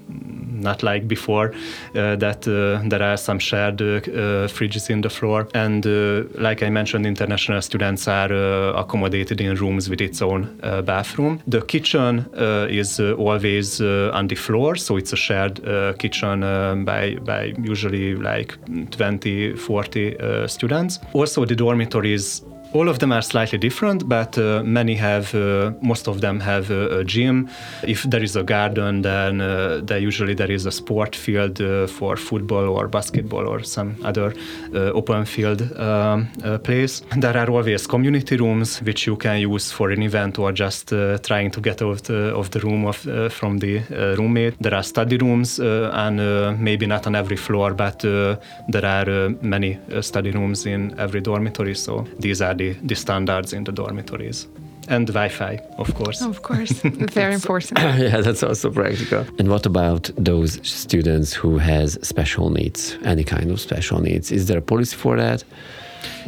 not 0.66 0.84
like 0.84 1.08
before 1.08 1.54
uh, 1.96 2.16
that 2.16 2.48
uh, 2.48 2.82
there 2.90 3.04
are 3.04 3.18
some 3.18 3.40
shared 3.40 3.82
uh, 3.82 3.86
uh, 3.86 4.48
fridges 4.48 4.90
in 4.90 5.02
the 5.02 5.10
floor. 5.10 5.48
And 5.54 5.86
uh, 5.86 6.24
like 6.36 6.64
I 6.64 6.70
mentioned, 6.70 7.06
international 7.06 7.62
students 7.62 8.08
are 8.08 8.32
uh, 8.32 8.74
accommodated 8.74 9.42
in 9.42 9.56
rooms 9.56 9.90
with 9.90 10.02
its 10.02 10.22
own 10.22 10.60
uh, 10.64 10.82
bathroom. 10.82 11.42
The 11.48 11.62
kitchen 11.62 12.26
uh, 12.38 12.68
is 12.70 13.00
uh, 13.00 13.14
always 13.14 13.82
uh, 13.82 14.12
on 14.14 14.28
the 14.28 14.36
floor, 14.36 14.76
so 14.76 14.98
it's 14.98 15.14
a 15.14 15.18
shared 15.18 15.66
uh, 15.68 15.94
kitchen 15.94 16.44
uh, 16.44 16.76
by, 16.76 17.16
by 17.16 17.54
usually 17.62 18.16
like 18.16 18.58
20, 18.92 19.56
40 19.56 20.18
uh, 20.18 20.35
students. 20.48 21.00
Also, 21.14 21.46
the 21.46 21.56
dormitories 21.56 22.42
all 22.76 22.90
of 22.90 23.00
them 23.00 23.12
are 23.12 23.22
slightly 23.22 23.58
different, 23.58 24.08
but 24.10 24.38
uh, 24.38 24.62
many 24.64 24.96
have, 24.96 25.34
uh, 25.34 25.72
most 25.82 26.08
of 26.08 26.20
them 26.20 26.40
have 26.42 26.70
a, 26.72 27.00
a 27.00 27.04
gym. 27.04 27.50
If 27.84 28.04
there 28.04 28.24
is 28.24 28.36
a 28.36 28.44
garden, 28.44 29.02
then 29.02 29.40
uh, 29.42 29.82
there 29.84 30.00
usually 30.00 30.36
there 30.36 30.52
is 30.52 30.66
a 30.66 30.72
sport 30.72 31.16
field 31.16 31.62
uh, 31.62 31.88
for 31.88 32.18
football 32.18 32.66
or 32.78 32.88
basketball 32.88 33.48
or 33.48 33.64
some 33.64 33.96
other 34.04 34.34
uh, 34.74 35.00
open 35.00 35.26
field 35.26 35.62
um, 35.80 36.28
uh, 36.44 36.58
place. 36.58 37.02
There 37.16 37.38
are 37.38 37.50
always 37.50 37.88
community 37.88 38.36
rooms 38.36 38.82
which 38.82 39.08
you 39.08 39.16
can 39.16 39.40
use 39.40 39.72
for 39.72 39.92
an 39.92 40.02
event 40.04 40.38
or 40.40 40.52
just 40.52 40.92
uh, 40.92 41.18
trying 41.20 41.52
to 41.52 41.62
get 41.62 41.82
out 41.82 42.10
uh, 42.10 42.40
of 42.40 42.50
the 42.52 42.60
room 42.60 42.86
of, 42.86 43.08
uh, 43.08 43.30
from 43.30 43.60
the 43.60 43.80
uh, 43.80 44.16
roommate. 44.18 44.56
There 44.60 44.74
are 44.74 44.84
study 44.84 45.18
rooms, 45.18 45.60
uh, 45.60 45.92
and 45.94 46.20
uh, 46.20 46.54
maybe 46.60 46.86
not 46.86 47.08
on 47.08 47.16
every 47.16 47.38
floor, 47.38 47.74
but 47.74 48.04
uh, 48.04 48.36
there 48.68 48.86
are 48.86 49.10
uh, 49.10 49.30
many 49.42 49.80
uh, 49.94 50.02
study 50.02 50.32
rooms 50.32 50.66
in 50.66 50.94
every 51.00 51.22
dormitory. 51.22 51.76
So 51.76 52.06
these 52.20 52.42
are 52.42 52.54
the, 52.54 52.65
the 52.74 52.96
standards 52.96 53.54
in 53.54 53.64
the 53.64 53.72
dormitories. 53.72 54.48
And 54.88 55.08
Wi-Fi, 55.08 55.60
of 55.80 55.96
course. 55.96 56.22
of 56.22 56.44
course, 56.44 56.72
very 57.22 57.34
important. 57.34 57.80
yeah, 57.80 58.22
that's 58.22 58.44
also 58.44 58.70
practical. 58.70 59.26
And 59.40 59.50
what 59.50 59.66
about 59.66 60.12
those 60.16 60.60
students 60.68 61.34
who 61.34 61.58
has 61.58 61.98
special 62.04 62.52
needs, 62.52 62.96
any 63.04 63.24
kind 63.24 63.50
of 63.50 63.60
special 63.60 64.00
needs? 64.00 64.32
Is 64.32 64.46
there 64.46 64.60
a 64.60 64.62
policy 64.62 64.96
for 64.96 65.18
that? 65.18 65.44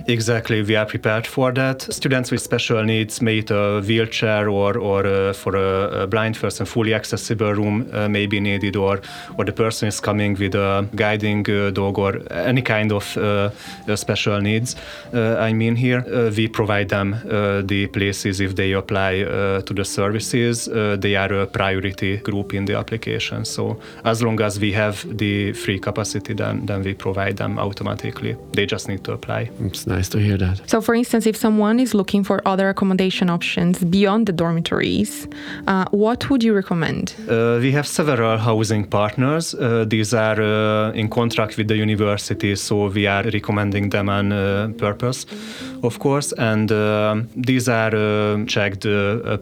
Exactly, 0.07 0.61
we 0.61 0.75
are 0.75 0.85
prepared 0.85 1.27
for 1.27 1.51
that. 1.51 1.81
Students 1.81 2.31
with 2.31 2.41
special 2.41 2.83
needs, 2.83 3.21
may 3.21 3.39
it 3.39 3.51
a 3.51 3.81
wheelchair 3.81 4.49
or, 4.49 4.77
or 4.77 5.05
uh, 5.05 5.33
for 5.33 5.55
a, 5.55 6.03
a 6.03 6.07
blind 6.07 6.39
person, 6.39 6.65
fully 6.65 6.93
accessible 6.93 7.53
room 7.53 7.89
uh, 7.91 8.07
may 8.07 8.25
be 8.25 8.39
needed, 8.39 8.75
or, 8.75 9.01
or 9.37 9.45
the 9.45 9.51
person 9.51 9.87
is 9.89 9.99
coming 9.99 10.35
with 10.35 10.55
a 10.55 10.87
guiding 10.95 11.49
uh, 11.49 11.71
dog 11.71 11.99
or 11.99 12.21
any 12.31 12.61
kind 12.61 12.91
of 12.91 13.17
uh, 13.17 13.49
uh, 13.87 13.95
special 13.95 14.39
needs. 14.39 14.75
Uh, 15.13 15.35
I 15.39 15.51
mean, 15.53 15.75
here 15.75 16.03
we 16.37 16.47
provide 16.47 16.89
them 16.89 17.15
the 17.67 17.87
places 17.87 18.39
if 18.39 18.55
they 18.55 18.71
apply 18.71 19.23
to 19.65 19.73
the 19.73 19.83
services. 19.83 20.65
They 20.65 21.15
are 21.15 21.33
a 21.33 21.47
priority 21.47 22.17
group 22.17 22.53
in 22.53 22.65
the 22.65 22.75
application. 22.75 23.45
So 23.45 23.79
as 24.05 24.21
long 24.21 24.41
as 24.41 24.59
we 24.59 24.71
have 24.73 25.05
the 25.17 25.53
free 25.53 25.79
capacity, 25.79 26.33
then, 26.33 26.65
then 26.65 26.83
we 26.83 26.93
provide 26.93 27.37
them 27.37 27.59
automatically. 27.59 28.37
They 28.53 28.65
just 28.65 28.87
need 28.87 29.03
to 29.03 29.13
apply. 29.13 29.49
It's 29.73 29.87
nice 29.87 30.09
to 30.09 30.19
hear 30.19 30.37
that. 30.37 30.61
So, 30.69 30.81
for 30.81 30.95
instance, 30.95 31.25
if 31.25 31.35
someone 31.35 31.79
is 31.79 31.93
looking 31.93 32.23
for 32.23 32.41
other 32.45 32.69
accommodation 32.69 33.29
options 33.29 33.83
beyond 33.83 34.27
the 34.27 34.33
dormitories, 34.33 35.27
uh, 35.67 35.85
what 35.91 36.29
would 36.29 36.43
you 36.43 36.53
recommend? 36.53 37.15
Uh, 37.27 37.59
we 37.61 37.71
have 37.71 37.87
several 37.87 38.37
housing 38.37 38.85
partners. 38.85 39.53
Uh, 39.53 39.85
these 39.87 40.13
are 40.13 40.41
uh, 40.41 40.91
in 40.91 41.09
contract 41.09 41.57
with 41.57 41.67
the 41.67 41.75
university, 41.75 42.55
so 42.55 42.87
we 42.87 43.07
are 43.07 43.23
recommending 43.23 43.89
them 43.89 44.09
on 44.09 44.31
uh, 44.31 44.69
purpose, 44.77 45.25
of 45.83 45.99
course. 45.99 46.33
And 46.33 46.71
uh, 46.71 47.21
these 47.35 47.67
are 47.69 47.95
uh, 47.95 48.45
checked 48.45 48.85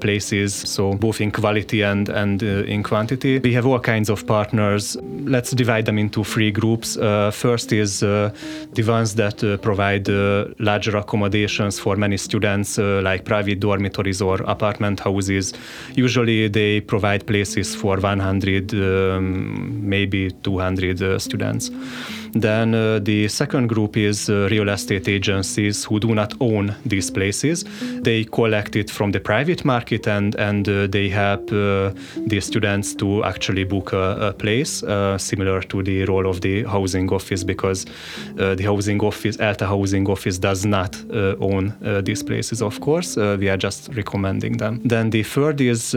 places, 0.02 0.54
so 0.54 0.94
both 0.94 1.22
in 1.22 1.32
quality 1.32 1.82
and 1.84 2.10
and 2.10 2.42
uh, 2.44 2.64
in 2.66 2.84
quantity. 2.84 3.40
We 3.40 3.54
have 3.54 3.66
all 3.66 3.80
kinds 3.80 4.10
of 4.10 4.26
partners. 4.26 4.98
Let's 5.26 5.52
divide 5.52 5.86
them 5.86 5.98
into 5.98 6.24
three 6.24 6.52
groups. 6.52 6.98
Uh, 6.98 7.32
first 7.32 7.72
is 7.72 8.04
uh, 8.04 8.32
the 8.74 8.84
ones 8.84 9.16
that 9.16 9.44
uh, 9.44 9.58
provide 10.06 10.10
uh, 10.10 10.54
larger 10.60 10.98
accommodations 10.98 11.80
for 11.80 11.96
many 11.96 12.18
students, 12.18 12.80
uh, 12.80 13.02
like 13.04 13.26
private 13.26 13.60
dormitories 13.60 14.22
or 14.22 14.38
apartment 14.46 15.00
houses. 15.00 15.54
Usually, 15.96 16.48
they 16.48 16.82
provide 16.82 17.26
places 17.26 17.76
for 17.76 17.98
100, 18.00 18.74
um, 18.74 19.89
maybe 19.89 20.32
200 20.44 21.02
uh, 21.02 21.20
students. 21.20 21.70
Then 22.36 22.76
uh, 22.76 23.00
the 23.00 23.28
second 23.28 23.67
group 23.67 23.98
is 23.98 24.30
uh, 24.30 24.48
real 24.52 24.69
estate 24.69 25.08
agencies 25.08 25.86
who 25.86 26.00
do 26.00 26.13
not 26.13 26.34
own 26.39 26.76
these 26.86 27.10
places. 27.10 27.63
They 28.02 28.26
collect 28.26 28.76
it 28.76 28.91
from 28.91 29.12
the 29.12 29.19
private 29.19 29.65
market 29.65 30.08
and 30.08 30.36
and 30.36 30.67
uh, 30.67 30.88
they 30.88 31.10
help 31.10 31.52
uh, 31.52 31.91
the 32.28 32.39
students 32.41 32.95
to 32.95 33.24
actually 33.24 33.63
book 33.63 33.93
a, 33.93 34.30
a 34.30 34.34
place, 34.34 34.84
uh, 34.84 35.17
similar 35.17 35.62
to 35.62 35.84
the 35.84 36.06
role 36.06 36.28
of 36.28 36.41
the 36.41 36.63
housing 36.63 37.12
office, 37.12 37.43
because 37.43 37.86
uh, 38.39 38.56
the 38.56 38.63
housing 38.63 39.02
office, 39.02 39.39
ELTE 39.39 39.62
Housing 39.62 40.10
Office, 40.10 40.38
does 40.38 40.65
not 40.65 40.95
own 41.39 41.74
these 42.04 42.24
places. 42.24 42.62
Of 42.62 42.80
course, 42.80 43.15
we 43.17 43.50
are 43.50 43.58
just 43.58 43.89
recommending 43.95 44.58
them. 44.58 44.82
Then 44.84 45.10
the 45.10 45.24
third 45.24 45.62
is 45.62 45.95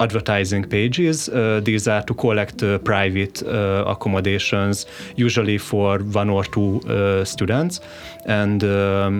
advertising 0.00 0.64
pages. 0.64 1.28
These 1.64 1.88
are 1.88 2.02
to 2.02 2.14
collect 2.14 2.58
private 2.84 3.42
accommodations, 3.42 4.86
usually 5.16 5.58
for 5.72 5.98
one 6.22 6.30
or 6.30 6.44
two 6.44 6.80
uh, 6.80 7.24
students, 7.24 7.80
and 8.26 8.62
um, 8.64 9.14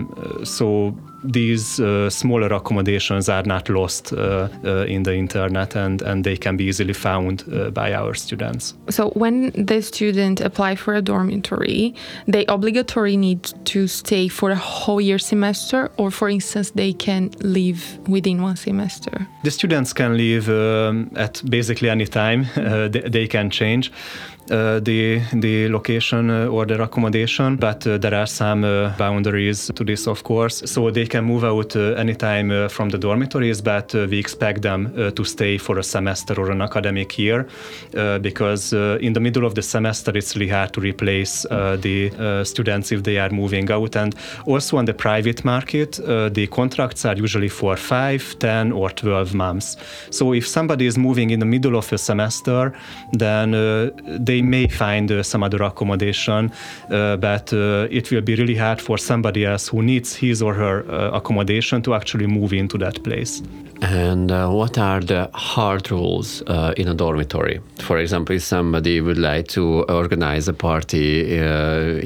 so 0.45 0.95
these 1.25 1.81
uh, 1.81 2.11
smaller 2.11 2.49
accommodations 2.53 3.29
are 3.29 3.43
not 3.45 3.69
lost 3.69 4.13
uh, 4.13 4.49
uh, 4.65 4.85
in 4.87 5.03
the 5.05 5.15
internet 5.15 5.77
and, 5.77 6.03
and 6.03 6.25
they 6.25 6.37
can 6.37 6.57
be 6.57 6.65
easily 6.65 6.93
found 6.93 7.45
uh, 7.53 7.71
by 7.71 7.93
our 7.95 8.15
students. 8.15 8.75
So 8.91 9.11
when 9.11 9.51
the 9.53 9.83
student 9.83 10.41
apply 10.41 10.77
for 10.77 10.95
a 10.95 11.03
dormitory, 11.03 11.95
they 12.27 12.45
obligatory 12.47 13.17
need 13.17 13.53
to 13.67 13.87
stay 13.87 14.29
for 14.29 14.51
a 14.51 14.57
whole 14.57 15.01
year 15.01 15.19
semester 15.19 15.91
or 15.97 16.11
for 16.11 16.29
instance 16.29 16.71
they 16.71 16.93
can 16.93 17.31
leave 17.41 17.99
within 18.09 18.43
one 18.43 18.57
semester? 18.57 19.27
The 19.45 19.51
students 19.51 19.93
can 19.93 20.17
leave 20.17 20.49
um, 20.49 21.11
at 21.17 21.43
basically 21.49 21.91
any 21.91 22.07
time. 22.07 22.47
Uh, 22.63 22.87
they, 22.89 23.01
they, 23.01 23.27
can 23.27 23.51
change. 23.51 23.91
Uh, 24.51 24.81
the 24.81 25.23
the 25.35 25.69
location 25.69 26.29
uh, 26.29 26.47
or 26.47 26.67
their 26.67 26.83
accommodation, 26.83 27.55
but 27.55 27.87
uh, 27.87 27.97
there 27.97 28.13
are 28.13 28.27
some 28.27 28.65
uh, 28.65 28.93
boundaries 28.99 29.71
to 29.73 29.85
this, 29.85 30.09
of 30.09 30.25
course. 30.25 30.63
So 30.67 30.91
they 30.91 31.07
can 31.07 31.25
move 31.25 31.45
out 31.45 31.77
uh, 31.77 31.95
anytime 31.95 32.51
uh, 32.51 32.69
from 32.69 32.89
the 32.89 32.99
dormitories, 32.99 33.61
but 33.61 33.95
we 33.95 34.19
expect 34.19 34.63
them 34.63 35.13
to 35.15 35.25
stay 35.25 35.59
for 35.59 35.79
a 35.79 35.83
semester 35.83 36.35
or 36.41 36.51
an 36.51 36.61
academic 36.61 37.17
year, 37.19 37.47
because 38.21 38.73
in 38.73 39.13
the 39.13 39.21
middle 39.21 39.45
of 39.45 39.55
the 39.55 39.63
semester 39.63 40.11
it's 40.17 40.35
really 40.35 40.49
hard 40.49 40.73
to 40.73 40.81
replace 40.81 41.43
the 41.43 42.43
students 42.45 42.91
if 42.91 43.03
they 43.03 43.19
are 43.19 43.31
moving 43.31 43.71
out. 43.71 43.97
And 43.97 44.15
also 44.47 44.77
on 44.77 44.87
the 44.87 44.95
private 44.95 45.45
market, 45.45 46.01
the 46.35 46.49
contracts 46.51 47.05
are 47.05 47.17
usually 47.17 47.49
for 47.49 47.77
five, 47.77 48.37
ten, 48.39 48.73
or 48.73 48.91
12 48.91 49.35
months. 49.35 49.77
So 50.11 50.33
if 50.33 50.47
somebody 50.47 50.87
is 50.87 50.99
moving 50.99 51.31
in 51.31 51.39
the 51.39 51.47
middle 51.47 51.77
of 51.77 51.93
a 51.93 51.99
semester, 51.99 52.73
then 53.13 53.53
they 54.25 54.32
they 54.33 54.43
may 54.43 54.67
find 54.67 55.11
uh, 55.11 55.23
some 55.23 55.43
other 55.43 55.63
accommodation, 55.63 56.51
uh, 56.91 57.17
but 57.17 57.53
uh, 57.53 57.99
it 57.99 58.11
will 58.11 58.25
be 58.31 58.35
really 58.35 58.59
hard 58.65 58.81
for 58.81 58.97
somebody 58.99 59.45
else 59.45 59.69
who 59.69 59.83
needs 59.83 60.17
his 60.17 60.41
or 60.43 60.55
her 60.55 60.77
accommodation 61.19 61.83
to 61.83 61.95
actually 61.95 62.27
move 62.27 62.53
into 62.53 62.79
that 62.79 62.97
place. 63.03 63.43
And 63.83 64.31
what 64.31 64.79
are 64.79 65.01
the 65.01 65.29
hard 65.35 65.91
rules 65.91 66.41
in 66.81 66.87
a 66.89 66.95
dormitory? 66.95 67.61
For 67.81 67.99
example, 67.99 68.37
if 68.37 68.45
somebody 68.45 69.01
would 69.01 69.19
like 69.19 69.49
to 69.49 69.65
organize 70.01 70.47
a 70.49 70.53
party 70.53 71.37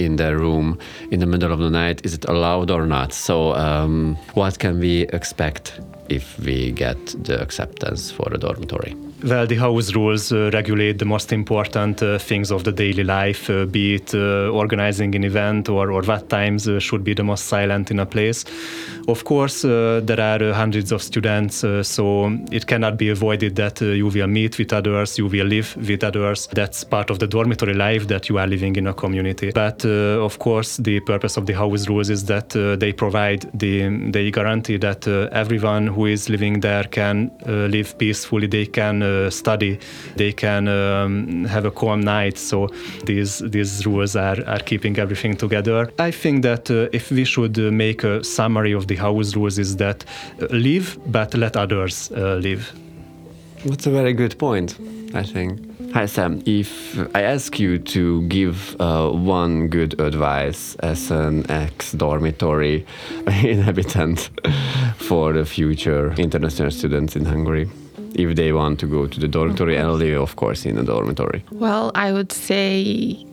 in 0.07 0.17
their 0.17 0.39
room 0.39 0.79
in 1.11 1.21
the 1.21 1.27
middle 1.27 1.53
of 1.53 1.59
the 1.59 1.71
night, 1.71 2.01
is 2.07 2.15
it 2.15 2.25
allowed 2.29 2.71
or 2.71 2.87
not? 2.87 3.13
So, 3.13 3.55
um, 3.55 4.17
what 4.35 4.59
can 4.59 4.81
we 4.81 5.03
expect 5.19 5.81
if 6.09 6.39
we 6.39 6.73
get 6.73 6.99
the 7.25 7.37
acceptance 7.43 8.11
for 8.11 8.33
a 8.33 8.39
dormitory? 8.39 8.95
Well, 9.25 9.47
the 9.47 9.57
house 9.57 9.95
rules 9.95 10.31
uh, 10.31 10.51
regulate 10.53 10.99
the 10.99 11.07
most 11.07 11.33
important 11.33 12.03
uh, 12.03 12.19
things 12.19 12.51
of 12.53 12.65
the 12.65 12.73
daily 12.73 13.03
life, 13.03 13.49
uh, 13.49 13.65
be 13.65 13.95
it 13.95 14.15
uh, 14.15 14.51
organizing 14.51 15.15
an 15.15 15.25
event 15.25 15.71
or, 15.71 15.91
or 15.91 16.03
what 16.03 16.29
times 16.29 16.69
uh, 16.69 16.79
should 16.79 17.03
be 17.03 17.15
the 17.15 17.25
most 17.25 17.47
silent 17.47 17.91
in 17.91 17.99
a 17.99 18.05
place. 18.05 18.45
Of 19.09 19.25
course, 19.25 19.65
uh, 19.65 20.01
there 20.03 20.21
are 20.21 20.53
hundreds 20.53 20.93
of 20.93 21.03
students, 21.03 21.65
so 21.83 22.33
it 22.51 22.67
cannot 22.67 22.97
be 22.97 23.09
avoided 23.11 23.57
that 23.57 23.81
you 23.81 24.07
will 24.07 24.27
meet 24.27 24.59
with 24.59 24.73
others, 24.73 25.19
you 25.19 25.27
will 25.27 25.47
live 25.47 25.77
with 25.77 26.03
others. 26.03 26.49
That's 26.53 26.85
part 26.85 27.11
of 27.11 27.19
the 27.19 27.27
dormitory 27.27 27.75
life 27.75 28.09
that 28.09 28.29
you 28.29 28.39
are 28.39 28.47
living 28.47 28.77
in 28.77 28.87
a 28.87 28.95
community. 28.95 29.53
But 29.53 29.85
of 29.85 30.39
course, 30.39 30.77
the 30.79 31.01
purpose 31.01 31.37
of 31.37 31.47
the 31.47 31.53
house 31.53 31.89
rules 31.89 32.11
is 32.11 32.25
that 32.25 32.51
they 32.51 32.93
provide 32.93 33.49
the 33.55 33.77
they 34.11 34.31
guarantee 34.31 34.79
that 34.79 35.07
everyone 35.33 35.87
who 35.87 36.07
is 36.07 36.29
living 36.29 36.61
there 36.61 36.85
can 36.85 37.31
live 37.47 37.97
peacefully. 37.99 38.47
They 38.47 38.67
can 38.67 39.03
uh, 39.03 39.31
study, 39.31 39.79
they 40.17 40.33
can 40.33 40.69
um, 40.69 41.45
have 41.45 41.65
a 41.65 41.71
calm 41.71 42.01
night. 42.01 42.39
So 42.39 42.69
these 43.05 43.39
these 43.39 43.87
rules 43.87 44.17
are, 44.17 44.39
are 44.47 44.61
keeping 44.61 44.99
everything 44.99 45.37
together. 45.37 45.91
I 45.99 46.11
think 46.11 46.43
that 46.43 46.71
uh, 46.71 46.89
if 46.93 47.11
we 47.11 47.25
should 47.25 47.59
uh, 47.59 47.71
make 47.71 48.03
a 48.05 48.25
summary 48.25 48.73
of 48.73 48.87
the 48.87 48.96
house 48.97 49.37
rules, 49.37 49.59
is 49.59 49.77
that 49.77 50.05
live 50.51 50.99
but 51.07 51.35
let 51.35 51.57
others 51.57 52.11
live. 52.11 52.73
That's 53.65 53.87
a 53.87 53.91
very 53.91 54.13
good 54.13 54.39
point. 54.39 54.77
I 55.15 55.23
think. 55.23 55.61
Hi 55.93 56.07
Sam, 56.07 56.43
if 56.47 56.99
I 57.15 57.23
ask 57.23 57.59
you 57.59 57.79
to 57.79 58.23
give 58.29 58.77
uh, 58.81 59.11
one 59.11 59.69
good 59.69 59.99
advice 60.01 60.75
as 60.77 61.11
an 61.11 61.51
ex-dormitory 61.51 62.85
inhabitant 63.27 64.31
for 64.99 65.33
the 65.33 65.45
future 65.45 66.13
international 66.19 66.71
students 66.71 67.17
in 67.17 67.25
Hungary, 67.25 67.71
if 68.15 68.37
they 68.37 68.53
want 68.53 68.81
to 68.81 68.87
go 68.87 69.07
to 69.07 69.21
the 69.21 69.29
dormitory 69.29 69.77
and 69.77 69.93
live, 69.95 70.21
of 70.21 70.37
course, 70.37 70.67
in 70.67 70.77
a 70.77 70.83
dormitory? 70.83 71.45
Well, 71.51 71.93
I 71.95 72.13
would 72.13 72.33
say 72.33 73.25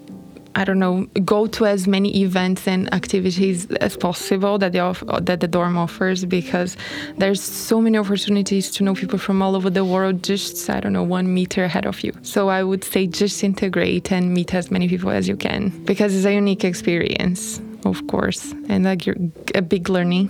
I 0.56 0.64
don't 0.66 0.80
know, 0.80 1.08
go 1.26 1.48
to 1.48 1.66
as 1.66 1.88
many 1.88 2.22
events 2.22 2.68
and 2.68 2.94
activities 2.94 3.66
as 3.82 3.98
possible 3.98 4.58
that 4.60 4.72
the 4.72 4.82
that 5.22 5.40
the 5.40 5.48
dorm 5.48 5.78
offers 5.78 6.26
because 6.26 6.78
there's 7.18 7.42
so 7.42 7.82
many 7.82 7.98
opportunities 7.98 8.70
to 8.72 8.84
know 8.84 8.94
people 8.94 9.18
from 9.18 9.42
all 9.42 9.56
over 9.56 9.70
the 9.70 9.84
world 9.84 10.24
just 10.24 10.70
I 10.70 10.80
don't 10.80 10.94
know 10.94 11.04
one 11.04 11.34
meter 11.34 11.64
ahead 11.64 11.86
of 11.86 12.04
you. 12.04 12.14
So 12.22 12.50
I 12.50 12.64
would 12.64 12.84
say 12.84 13.08
just 13.08 13.44
integrate 13.44 14.12
and 14.12 14.34
meet 14.34 14.54
as 14.54 14.70
many 14.70 14.88
people 14.88 15.10
as 15.10 15.28
you 15.28 15.36
can 15.36 15.70
because 15.86 16.16
it's 16.16 16.26
a 16.26 16.34
unique 16.34 16.64
experience, 16.64 17.60
of 17.86 18.06
course, 18.08 18.52
and 18.70 18.86
like 18.86 19.08
a 19.56 19.62
big 19.62 19.90
learning. 19.90 20.30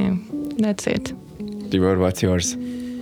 Yeah, 0.00 0.16
that's 0.58 0.86
it. 0.86 1.12
Tibor, 1.70 1.98
what's 1.98 2.22
yours? 2.22 2.56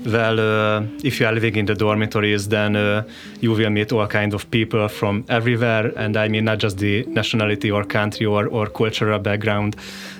Well, 0.07 0.41
uh, 0.41 0.83
if 1.03 1.21
you 1.21 1.27
are 1.27 1.33
living 1.33 1.57
in 1.57 1.67
the 1.67 1.75
dormitories, 1.75 2.49
then 2.49 2.77
uh, 2.77 3.03
you 3.41 3.53
will 3.53 3.71
meet 3.71 3.93
all 3.93 4.07
kind 4.07 4.35
of 4.35 4.51
people 4.51 4.89
from 4.89 5.25
everywhere, 5.29 5.93
and 5.97 6.17
I 6.17 6.29
mean 6.29 6.45
not 6.45 6.59
just 6.59 6.79
the 6.79 7.05
nationality 7.07 7.71
or 7.71 7.85
country 7.85 8.27
or, 8.27 8.47
or 8.47 8.67
cultural 8.67 9.19
background, 9.19 9.77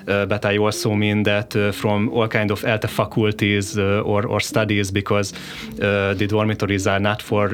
uh, 0.07 0.25
but 0.25 0.45
I 0.45 0.57
also 0.57 0.95
mean 0.95 1.23
that 1.23 1.55
uh, 1.55 1.71
from 1.71 2.09
all 2.09 2.27
kind 2.27 2.51
of 2.51 2.63
ELTE 2.63 2.89
faculties 2.89 3.77
uh, 3.77 4.01
or, 4.01 4.25
or 4.25 4.39
studies, 4.39 4.91
because 4.91 5.33
uh, 5.81 6.13
the 6.13 6.27
dormitories 6.27 6.87
are 6.87 6.99
not 6.99 7.21
for 7.21 7.49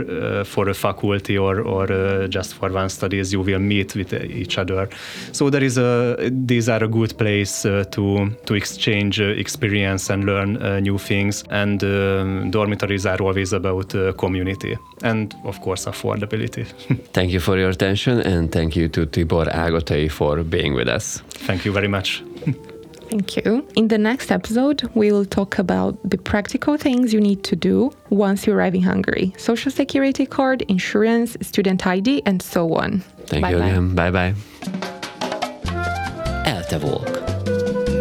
for 0.45 0.69
a 0.69 0.73
faculty 0.73 1.37
or, 1.37 1.61
or 1.61 2.27
just 2.27 2.53
for 2.55 2.69
one 2.69 2.89
studies. 2.89 3.33
You 3.33 3.41
will 3.41 3.59
meet 3.59 3.95
with 3.95 4.13
each 4.13 4.57
other, 4.57 4.89
so 5.31 5.49
there 5.49 5.63
is 5.63 5.77
a 5.77 6.17
these 6.31 6.69
are 6.69 6.83
a 6.83 6.87
good 6.87 7.17
place 7.17 7.61
to 7.63 8.31
to 8.45 8.53
exchange 8.53 9.19
experience 9.19 10.09
and 10.09 10.25
learn 10.25 10.83
new 10.83 10.97
things. 10.97 11.43
And 11.49 11.83
um, 12.21 12.51
dormitories 12.51 13.05
are 13.05 13.21
always 13.21 13.53
about 13.53 13.93
uh, 13.95 14.13
community 14.13 14.77
and, 15.03 15.35
of 15.43 15.59
course, 15.61 15.85
affordability. 15.85 16.65
thank 17.13 17.31
you 17.31 17.39
for 17.39 17.57
your 17.57 17.69
attention 17.69 18.21
and 18.21 18.51
thank 18.51 18.75
you 18.75 18.87
to 18.89 19.05
Tibor 19.05 19.47
Ágotai 19.51 20.09
for 20.11 20.43
being 20.43 20.73
with 20.73 20.87
us. 20.87 21.21
Thank 21.47 21.65
you 21.65 21.71
very 21.71 21.87
much. 21.87 22.23
Thank 23.09 23.35
you. 23.37 23.65
In 23.75 23.87
the 23.87 23.97
next 23.97 24.31
episode, 24.31 24.89
we 24.95 25.11
will 25.11 25.25
talk 25.25 25.59
about 25.59 25.97
the 26.03 26.17
practical 26.17 26.75
things 26.75 27.13
you 27.13 27.21
need 27.21 27.43
to 27.43 27.55
do 27.55 27.91
once 28.09 28.47
you 28.47 28.53
arrive 28.53 28.73
in 28.75 28.81
Hungary 28.81 29.33
social 29.37 29.71
security 29.71 30.25
card, 30.25 30.63
insurance, 30.63 31.37
student 31.41 31.85
ID, 31.85 32.23
and 32.25 32.41
so 32.41 32.73
on. 32.73 33.01
Thank 33.27 33.43
bye 33.43 33.51
you 33.51 33.59
bye. 33.59 33.67
again. 33.67 33.95
Bye 33.95 34.11
bye. 34.11 34.33
ELTE 36.45 36.83
Walk. 36.83 37.07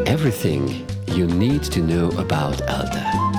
Everything 0.09 0.87
you 1.09 1.27
need 1.27 1.62
to 1.64 1.81
know 1.81 2.09
about 2.18 2.61
ELTE. 2.62 3.34